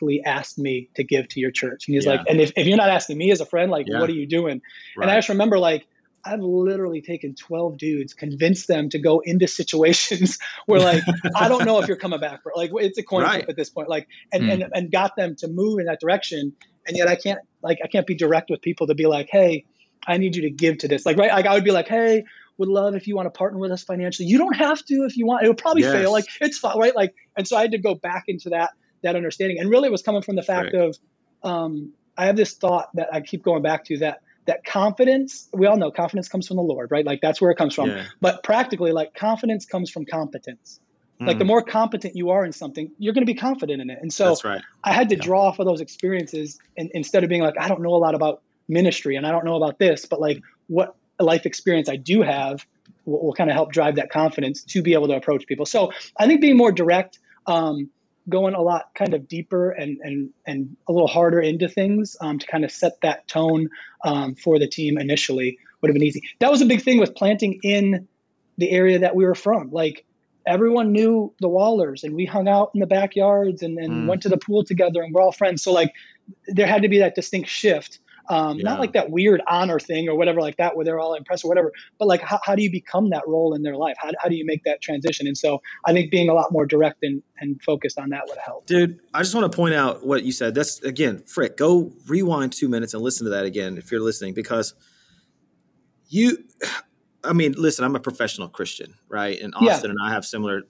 [0.01, 1.87] direct asked me to give to your church.
[1.87, 2.13] And he's yeah.
[2.13, 4.01] like, and if, if you're not asking me as a friend, like, yeah.
[4.01, 4.63] what are you doing?
[4.97, 5.05] Right.
[5.05, 5.87] And I just remember like,
[6.25, 11.03] I've literally taken 12 dudes, convinced them to go into situations where like,
[11.35, 13.37] I don't know if you're coming back, but like it's a coin right.
[13.37, 14.53] flip at this point, like, and, mm.
[14.53, 16.55] and, and got them to move in that direction.
[16.87, 19.65] and yet I can't like I can't be direct with people to be like, hey,
[20.07, 21.05] I need you to give to this.
[21.07, 22.25] Like right, like I would be like, hey,
[22.57, 24.29] would love if you want to partner with us financially.
[24.29, 25.45] You don't have to if you want.
[25.45, 25.93] It would probably yes.
[25.93, 26.13] fail.
[26.13, 26.95] Like it's fine, right?
[26.95, 28.71] Like, and so I had to go back into that
[29.03, 30.83] that understanding, and really it was coming from the fact right.
[30.83, 30.99] of
[31.43, 35.49] um, I have this thought that I keep going back to that that confidence.
[35.53, 37.05] We all know confidence comes from the Lord, right?
[37.05, 37.91] Like that's where it comes from.
[37.91, 38.05] Yeah.
[38.21, 40.81] But practically, like confidence comes from competence.
[41.21, 41.49] Like the mm.
[41.49, 43.99] more competent you are in something, you're going to be confident in it.
[44.01, 44.63] And so right.
[44.85, 45.23] I had to yeah.
[45.23, 48.15] draw off of those experiences and, instead of being like, I don't know a lot
[48.15, 52.23] about ministry and I don't know about this, but like what life experience I do
[52.23, 52.65] have
[53.05, 55.67] will, will kind of help drive that confidence to be able to approach people.
[55.67, 57.19] So I think being more direct,
[57.49, 57.91] um,
[58.29, 62.39] going a lot kind of deeper and and and a little harder into things um,
[62.39, 63.69] to kind of set that tone
[64.05, 66.23] um, for the team initially would have been easy.
[66.41, 68.09] That was a big thing with planting in
[68.57, 69.71] the area that we were from.
[69.71, 70.05] Like
[70.47, 74.07] everyone knew the Wallers and we hung out in the backyards and, and mm.
[74.07, 75.63] went to the pool together and we're all friends.
[75.63, 75.95] So like
[76.47, 77.99] there had to be that distinct shift.
[78.29, 78.65] Um, yeah.
[78.65, 81.49] Not like that weird honor thing or whatever like that where they're all impressed or
[81.49, 83.97] whatever, but like how, how do you become that role in their life?
[83.99, 85.27] How, how do you make that transition?
[85.27, 88.39] And so I think being a lot more direct and, and focused on that would
[88.45, 88.67] help.
[88.67, 90.55] Dude, I just want to point out what you said.
[90.55, 94.35] That's again, Frick, go rewind two minutes and listen to that again if you're listening
[94.35, 94.75] because
[96.09, 96.45] you
[97.25, 99.39] I mean, listen, I'm a professional Christian, right?
[99.41, 99.91] And Austin yeah.
[99.91, 100.63] and I have similar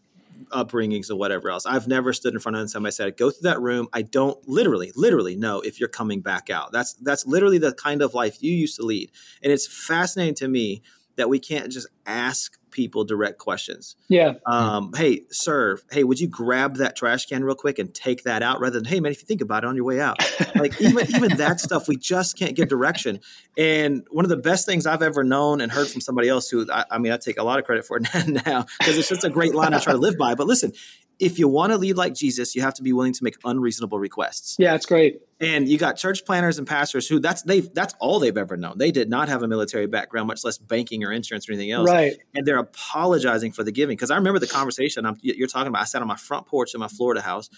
[0.51, 1.67] upbringings or whatever else.
[1.67, 4.93] I've never stood in front of somebody said, "Go through that room." I don't literally,
[4.97, 6.73] literally know if you're coming back out.
[6.73, 9.11] That's that's literally the kind of life you used to lead,
[9.43, 10.83] and it's fascinating to me
[11.17, 13.97] that we can't just ask people direct questions.
[14.09, 14.35] Yeah.
[14.47, 18.43] Um, hey, sir, hey, would you grab that trash can real quick and take that
[18.43, 20.19] out rather than, hey, man, if you think about it on your way out?
[20.55, 23.21] Like even even that stuff, we just can't give direction.
[23.57, 26.71] And one of the best things I've ever known and heard from somebody else who
[26.71, 28.09] I, I mean, I take a lot of credit for it
[28.47, 30.35] now because it's just a great line I try to live by.
[30.35, 30.73] But listen,
[31.19, 33.99] if you want to lead like Jesus, you have to be willing to make unreasonable
[33.99, 34.57] requests.
[34.59, 35.21] Yeah, it's great.
[35.41, 38.79] And you got church planners and pastors who that's they that's all they've ever known.
[38.79, 41.89] They did not have a military background, much less banking or insurance or anything else.
[41.89, 42.17] Right.
[42.35, 45.83] And they're apologizing for the giving because I remember the conversation I'm, you're talking about.
[45.83, 47.51] I sat on my front porch in my Florida house,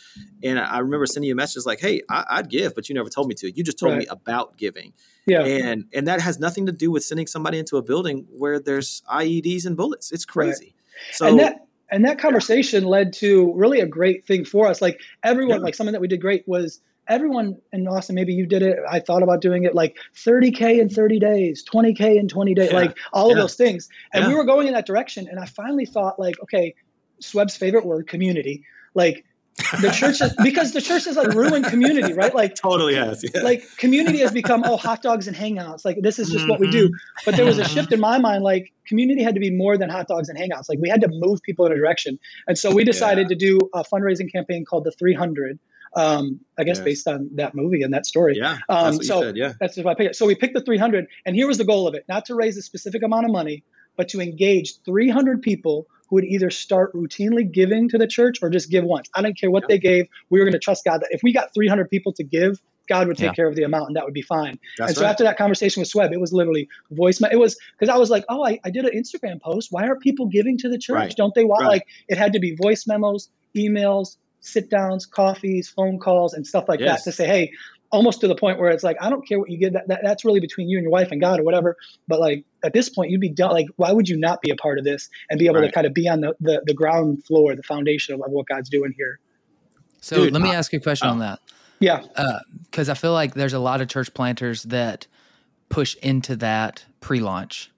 [0.42, 3.08] and I remember sending you a message like, "Hey, I, would give, but you never
[3.08, 3.50] told me to.
[3.50, 4.00] You just told right.
[4.00, 4.92] me about giving."
[5.26, 5.44] Yeah.
[5.44, 9.02] And and that has nothing to do with sending somebody into a building where there's
[9.10, 10.12] IEDs and bullets.
[10.12, 10.74] It's crazy.
[10.74, 11.14] Right.
[11.14, 11.26] So.
[11.28, 14.80] And that, and that conversation led to really a great thing for us.
[14.80, 15.64] Like everyone, yeah.
[15.64, 18.78] like something that we did great was everyone in Austin, maybe you did it.
[18.88, 22.78] I thought about doing it like 30K in 30 days, 20K in 20 days, yeah.
[22.78, 23.88] like all of those things.
[24.12, 25.28] And we were going in that direction.
[25.28, 26.74] And I finally thought, like, okay,
[27.18, 28.64] Sweb's favorite word, community.
[28.94, 29.24] Like,
[29.80, 32.34] the church is because the church is like ruined community, right?
[32.34, 33.22] Like totally has.
[33.22, 33.42] Yeah.
[33.42, 35.84] Like community has become oh hot dogs and hangouts.
[35.84, 36.50] Like this is just mm-hmm.
[36.50, 36.86] what we do.
[36.86, 37.24] Mm-hmm.
[37.24, 38.42] But there was a shift in my mind.
[38.42, 40.68] Like community had to be more than hot dogs and hangouts.
[40.68, 42.18] Like we had to move people in a direction.
[42.46, 43.28] And so we decided yeah.
[43.28, 45.58] to do a fundraising campaign called the 300.
[45.96, 46.84] Um, I guess yes.
[46.84, 48.34] based on that movie and that story.
[48.36, 48.58] Yeah.
[48.68, 49.54] Um, so said, yeah.
[49.58, 50.16] that's if I pick it.
[50.16, 52.56] So we picked the 300, and here was the goal of it: not to raise
[52.56, 53.64] a specific amount of money,
[53.96, 58.50] but to engage 300 people who would either start routinely giving to the church or
[58.50, 59.08] just give once.
[59.14, 59.74] I don't care what yeah.
[59.74, 60.06] they gave.
[60.28, 63.06] We were going to trust God that if we got 300 people to give, God
[63.06, 63.34] would take yeah.
[63.34, 64.58] care of the amount and that would be fine.
[64.76, 65.10] That's and so right.
[65.10, 67.22] after that conversation with Sweb, it was literally voice.
[67.22, 69.68] It was because I was like, oh, I, I, did an Instagram post.
[69.70, 70.96] Why aren't people giving to the church?
[70.96, 71.16] Right.
[71.16, 71.68] Don't they want right.
[71.68, 76.64] like it had to be voice memos, emails, sit downs, coffees, phone calls, and stuff
[76.68, 77.04] like yes.
[77.04, 77.52] that to say, hey,
[77.90, 79.72] almost to the point where it's like, I don't care what you get.
[79.72, 81.76] That, that, that's really between you and your wife and God or whatever.
[82.06, 83.50] But like at this point, you'd be done.
[83.52, 85.66] Like, why would you not be a part of this and be able right.
[85.66, 88.46] to kind of be on the, the, the ground floor, the foundation of, of, what
[88.46, 89.18] God's doing here?
[90.00, 91.40] So Dude, let me ask you a question uh, on that.
[91.80, 92.02] Yeah.
[92.64, 95.06] Because uh, I feel like there's a lot of church planters that
[95.68, 97.70] push into that pre launch.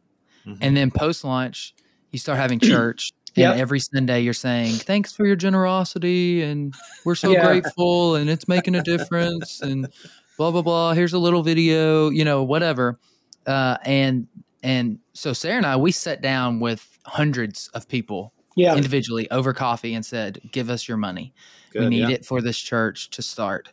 [0.46, 0.58] Mm-hmm.
[0.60, 1.74] And then post launch,
[2.10, 6.74] you start having church and every Sunday you're saying, thanks for your generosity and
[7.04, 7.46] we're so yeah.
[7.46, 9.88] grateful and it's making a difference and
[10.36, 10.92] blah, blah, blah.
[10.92, 12.98] Here's a little video, you know, whatever.
[13.46, 14.28] Uh, and,
[14.62, 18.76] and so Sarah and I, we sat down with hundreds of people yeah.
[18.76, 21.32] individually over coffee and said, give us your money.
[21.72, 22.16] Good, we need yeah.
[22.16, 23.70] it for this church to start.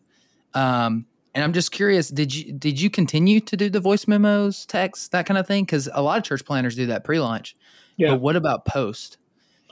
[0.53, 1.05] Um,
[1.35, 5.11] and I'm just curious, did you did you continue to do the voice memos, text,
[5.11, 5.63] that kind of thing?
[5.63, 7.55] Because a lot of church planners do that pre-launch.
[7.97, 8.09] Yeah.
[8.11, 9.18] But what about post?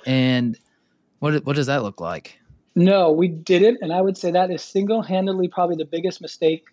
[0.08, 0.58] And
[1.20, 2.40] what what does that look like?
[2.76, 6.66] No, we didn't, and I would say that is single-handedly probably the biggest mistake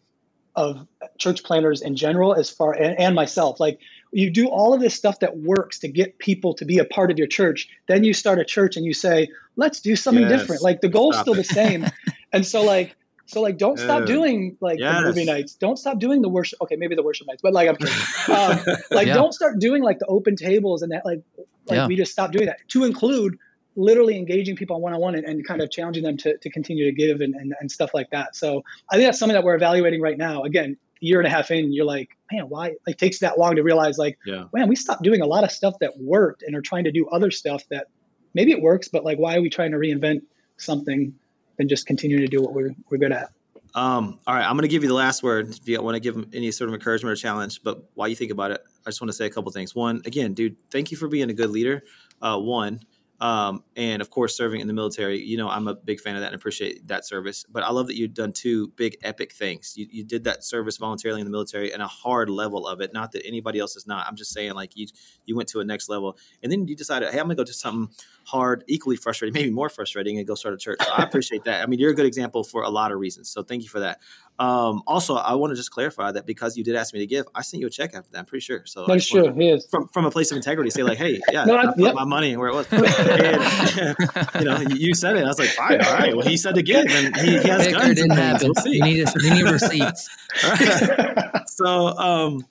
[0.55, 0.87] of
[1.19, 3.59] church planners in general, as far and, and myself.
[3.59, 3.81] Like
[4.13, 7.11] you do all of this stuff that works to get people to be a part
[7.11, 7.69] of your church.
[7.89, 10.41] Then you start a church and you say, "Let's do something yes.
[10.41, 11.49] different." Like the goal's Stop still it.
[11.49, 11.87] the same,
[12.33, 14.97] and so like so like, don't stop doing like yes.
[14.97, 15.55] the movie nights.
[15.55, 16.61] Don't stop doing the worship.
[16.63, 17.95] Okay, maybe the worship nights, but like I'm kidding.
[18.29, 19.15] Um, like, yeah.
[19.15, 21.07] don't start doing like the open tables and that.
[21.07, 21.23] Like,
[21.67, 21.87] like yeah.
[21.87, 22.59] we just stop doing that.
[22.69, 23.39] To include
[23.77, 26.93] literally engaging people one on one and kind of challenging them to, to continue to
[26.93, 28.37] give and, and, and stuff like that.
[28.37, 30.45] So I think that's something that we're evaluating right now.
[30.45, 33.63] Again, year and a half in, you're like, man, why it takes that long to
[33.63, 34.45] realize like, yeah.
[34.53, 37.09] man, we stopped doing a lot of stuff that worked and are trying to do
[37.09, 37.89] other stuff that
[38.33, 40.23] maybe it works, but like, why are we trying to reinvent
[40.57, 41.15] something
[41.59, 43.31] and just continue to do what we're, we're good at?
[43.75, 46.01] Um, all right, I'm going to give you the last word if you want to
[46.01, 47.61] give them any sort of encouragement or challenge.
[47.63, 49.75] But while you think about it, I just want to say a couple things.
[49.75, 51.83] One, again, dude, thank you for being a good leader.
[52.21, 52.81] Uh, one,
[53.21, 56.21] um, and of course, serving in the military, you know, I'm a big fan of
[56.23, 57.45] that and appreciate that service.
[57.49, 59.75] But I love that you've done two big epic things.
[59.77, 62.93] You, you did that service voluntarily in the military and a hard level of it.
[62.93, 64.07] Not that anybody else is not.
[64.07, 64.89] I'm just saying, like you,
[65.27, 67.53] you went to a next level, and then you decided, hey, I'm gonna go to
[67.53, 67.95] something
[68.25, 70.79] hard, equally frustrating, maybe more frustrating, and go start a church.
[70.83, 71.63] So I appreciate that.
[71.63, 73.31] I mean, you're a good example for a lot of reasons.
[73.31, 74.01] So thank you for that.
[74.39, 77.27] Um, also, I want to just clarify that because you did ask me to give,
[77.35, 78.19] I sent you a check after that.
[78.19, 78.63] I'm pretty sure.
[78.67, 79.33] So that's sure.
[79.33, 80.71] He is from from a place of integrity.
[80.71, 81.95] Say like, hey, yeah, no, I, I yep.
[81.95, 82.67] my money where it was.
[82.73, 83.97] and,
[84.41, 85.25] you know, you said it.
[85.25, 86.17] I was like, fine, all right.
[86.17, 87.95] Well, he said to give, and he, he has Victor guns.
[87.95, 88.77] Didn't have we'll see.
[88.77, 90.09] You need, you need receipts.
[91.47, 92.45] so, um,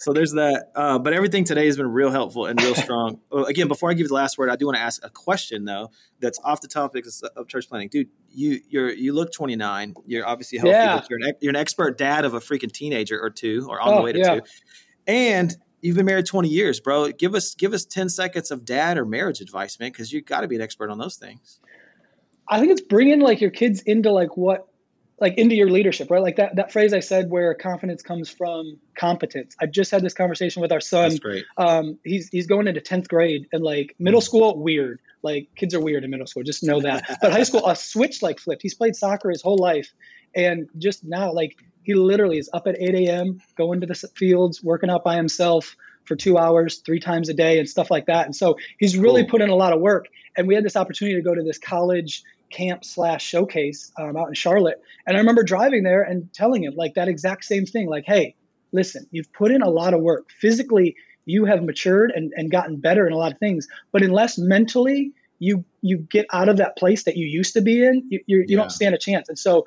[0.00, 0.70] so there's that.
[0.74, 3.20] Uh, but everything today has been real helpful and real strong.
[3.46, 5.66] Again, before I give you the last word, I do want to ask a question
[5.66, 5.90] though.
[6.20, 7.04] That's off the topic
[7.36, 8.08] of church planning, dude.
[8.30, 9.94] You you're you look 29.
[10.06, 10.70] You're obviously healthy.
[10.70, 11.02] Yeah.
[11.10, 13.96] you're an you're an expert dad of a freaking teenager or two, or on oh,
[13.96, 14.34] the way to yeah.
[14.36, 14.40] two,
[15.06, 17.12] and you've been married 20 years, bro.
[17.12, 20.40] Give us give us 10 seconds of dad or marriage advice, man, because you've got
[20.40, 21.60] to be an expert on those things.
[22.48, 24.66] I think it's bringing like your kids into like what
[25.20, 26.22] like into your leadership, right?
[26.22, 29.54] Like that that phrase I said where confidence comes from competence.
[29.60, 31.10] I just had this conversation with our son.
[31.10, 31.44] That's great.
[31.58, 34.24] Um, he's he's going into tenth grade and like middle mm.
[34.24, 35.00] school, weird.
[35.22, 36.42] Like kids are weird in middle school.
[36.42, 37.18] Just know that.
[37.22, 38.62] but high school, a switch like flipped.
[38.62, 39.92] He's played soccer his whole life,
[40.34, 43.40] and just now, like he literally is up at eight a.m.
[43.56, 47.58] going to the fields, working out by himself for two hours, three times a day,
[47.58, 48.26] and stuff like that.
[48.26, 49.30] And so he's really cool.
[49.30, 50.06] put in a lot of work.
[50.36, 54.28] And we had this opportunity to go to this college camp slash showcase um, out
[54.28, 54.82] in Charlotte.
[55.06, 58.34] And I remember driving there and telling him like that exact same thing, like, hey,
[58.72, 60.30] listen, you've put in a lot of work.
[60.40, 60.96] Physically,
[61.26, 63.68] you have matured and, and gotten better in a lot of things.
[63.92, 67.84] But unless mentally you you get out of that place that you used to be
[67.84, 69.28] in, you, you, you don't stand a chance.
[69.28, 69.64] And so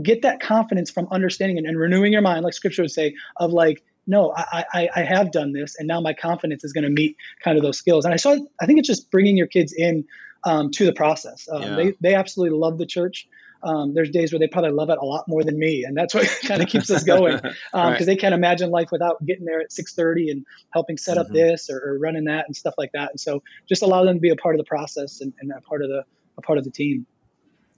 [0.00, 3.52] get that confidence from understanding and, and renewing your mind, like scripture would say, of
[3.52, 6.90] like, no, I, I, I have done this, and now my confidence is going to
[6.90, 8.04] meet kind of those skills.
[8.04, 10.04] And I saw, I think it's just bringing your kids in
[10.44, 11.48] um, to the process.
[11.50, 11.76] Um, yeah.
[11.76, 13.28] They they absolutely love the church.
[13.62, 16.14] Um, there's days where they probably love it a lot more than me, and that's
[16.14, 18.06] what kind of keeps us going because um, right.
[18.06, 21.34] they can't imagine life without getting there at 6:30 and helping set up mm-hmm.
[21.34, 23.10] this or, or, running that and stuff like that.
[23.10, 25.60] And so, just allow them to be a part of the process and, and a
[25.62, 26.04] part of the
[26.38, 27.06] a part of the team.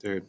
[0.01, 0.25] Dude,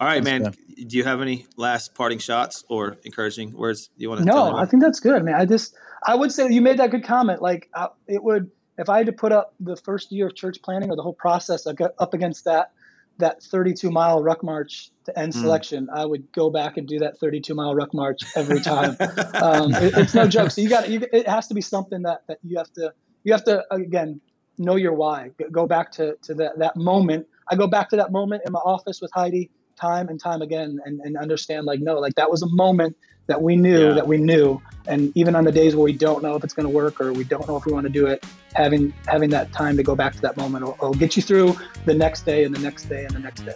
[0.00, 0.54] all right, man.
[0.86, 4.24] Do you have any last parting shots or encouraging words you want to?
[4.24, 5.34] No, I think that's good, man.
[5.34, 7.42] I just I would say you made that good comment.
[7.42, 10.62] Like uh, it would if I had to put up the first year of church
[10.62, 12.72] planning or the whole process I got up against that
[13.18, 15.40] that 32 mile ruck march to end mm.
[15.40, 18.96] selection, I would go back and do that 32 mile ruck march every time.
[19.34, 20.50] um, it, it's no joke.
[20.50, 23.32] So you got you, it has to be something that that you have to you
[23.32, 24.22] have to again
[24.56, 25.32] know your why.
[25.52, 27.26] Go back to to that that moment.
[27.50, 29.50] I go back to that moment in my office with Heidi
[29.80, 32.96] time and time again and, and understand like no like that was a moment
[33.30, 33.92] that we knew yeah.
[33.94, 34.60] that we knew.
[34.88, 37.12] And even on the days where we don't know if it's going to work or
[37.12, 38.24] we don't know if we want to do it
[38.54, 41.56] having having that time to go back to that moment will, will get you through
[41.84, 43.54] the next day and the next day and the next day.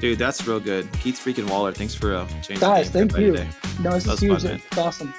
[0.00, 0.90] Dude that's real good.
[0.94, 3.32] Keith freaking waller thanks for uh, changing guys thank you.
[3.80, 4.42] no this is huge.
[4.42, 5.14] fun, it's awesome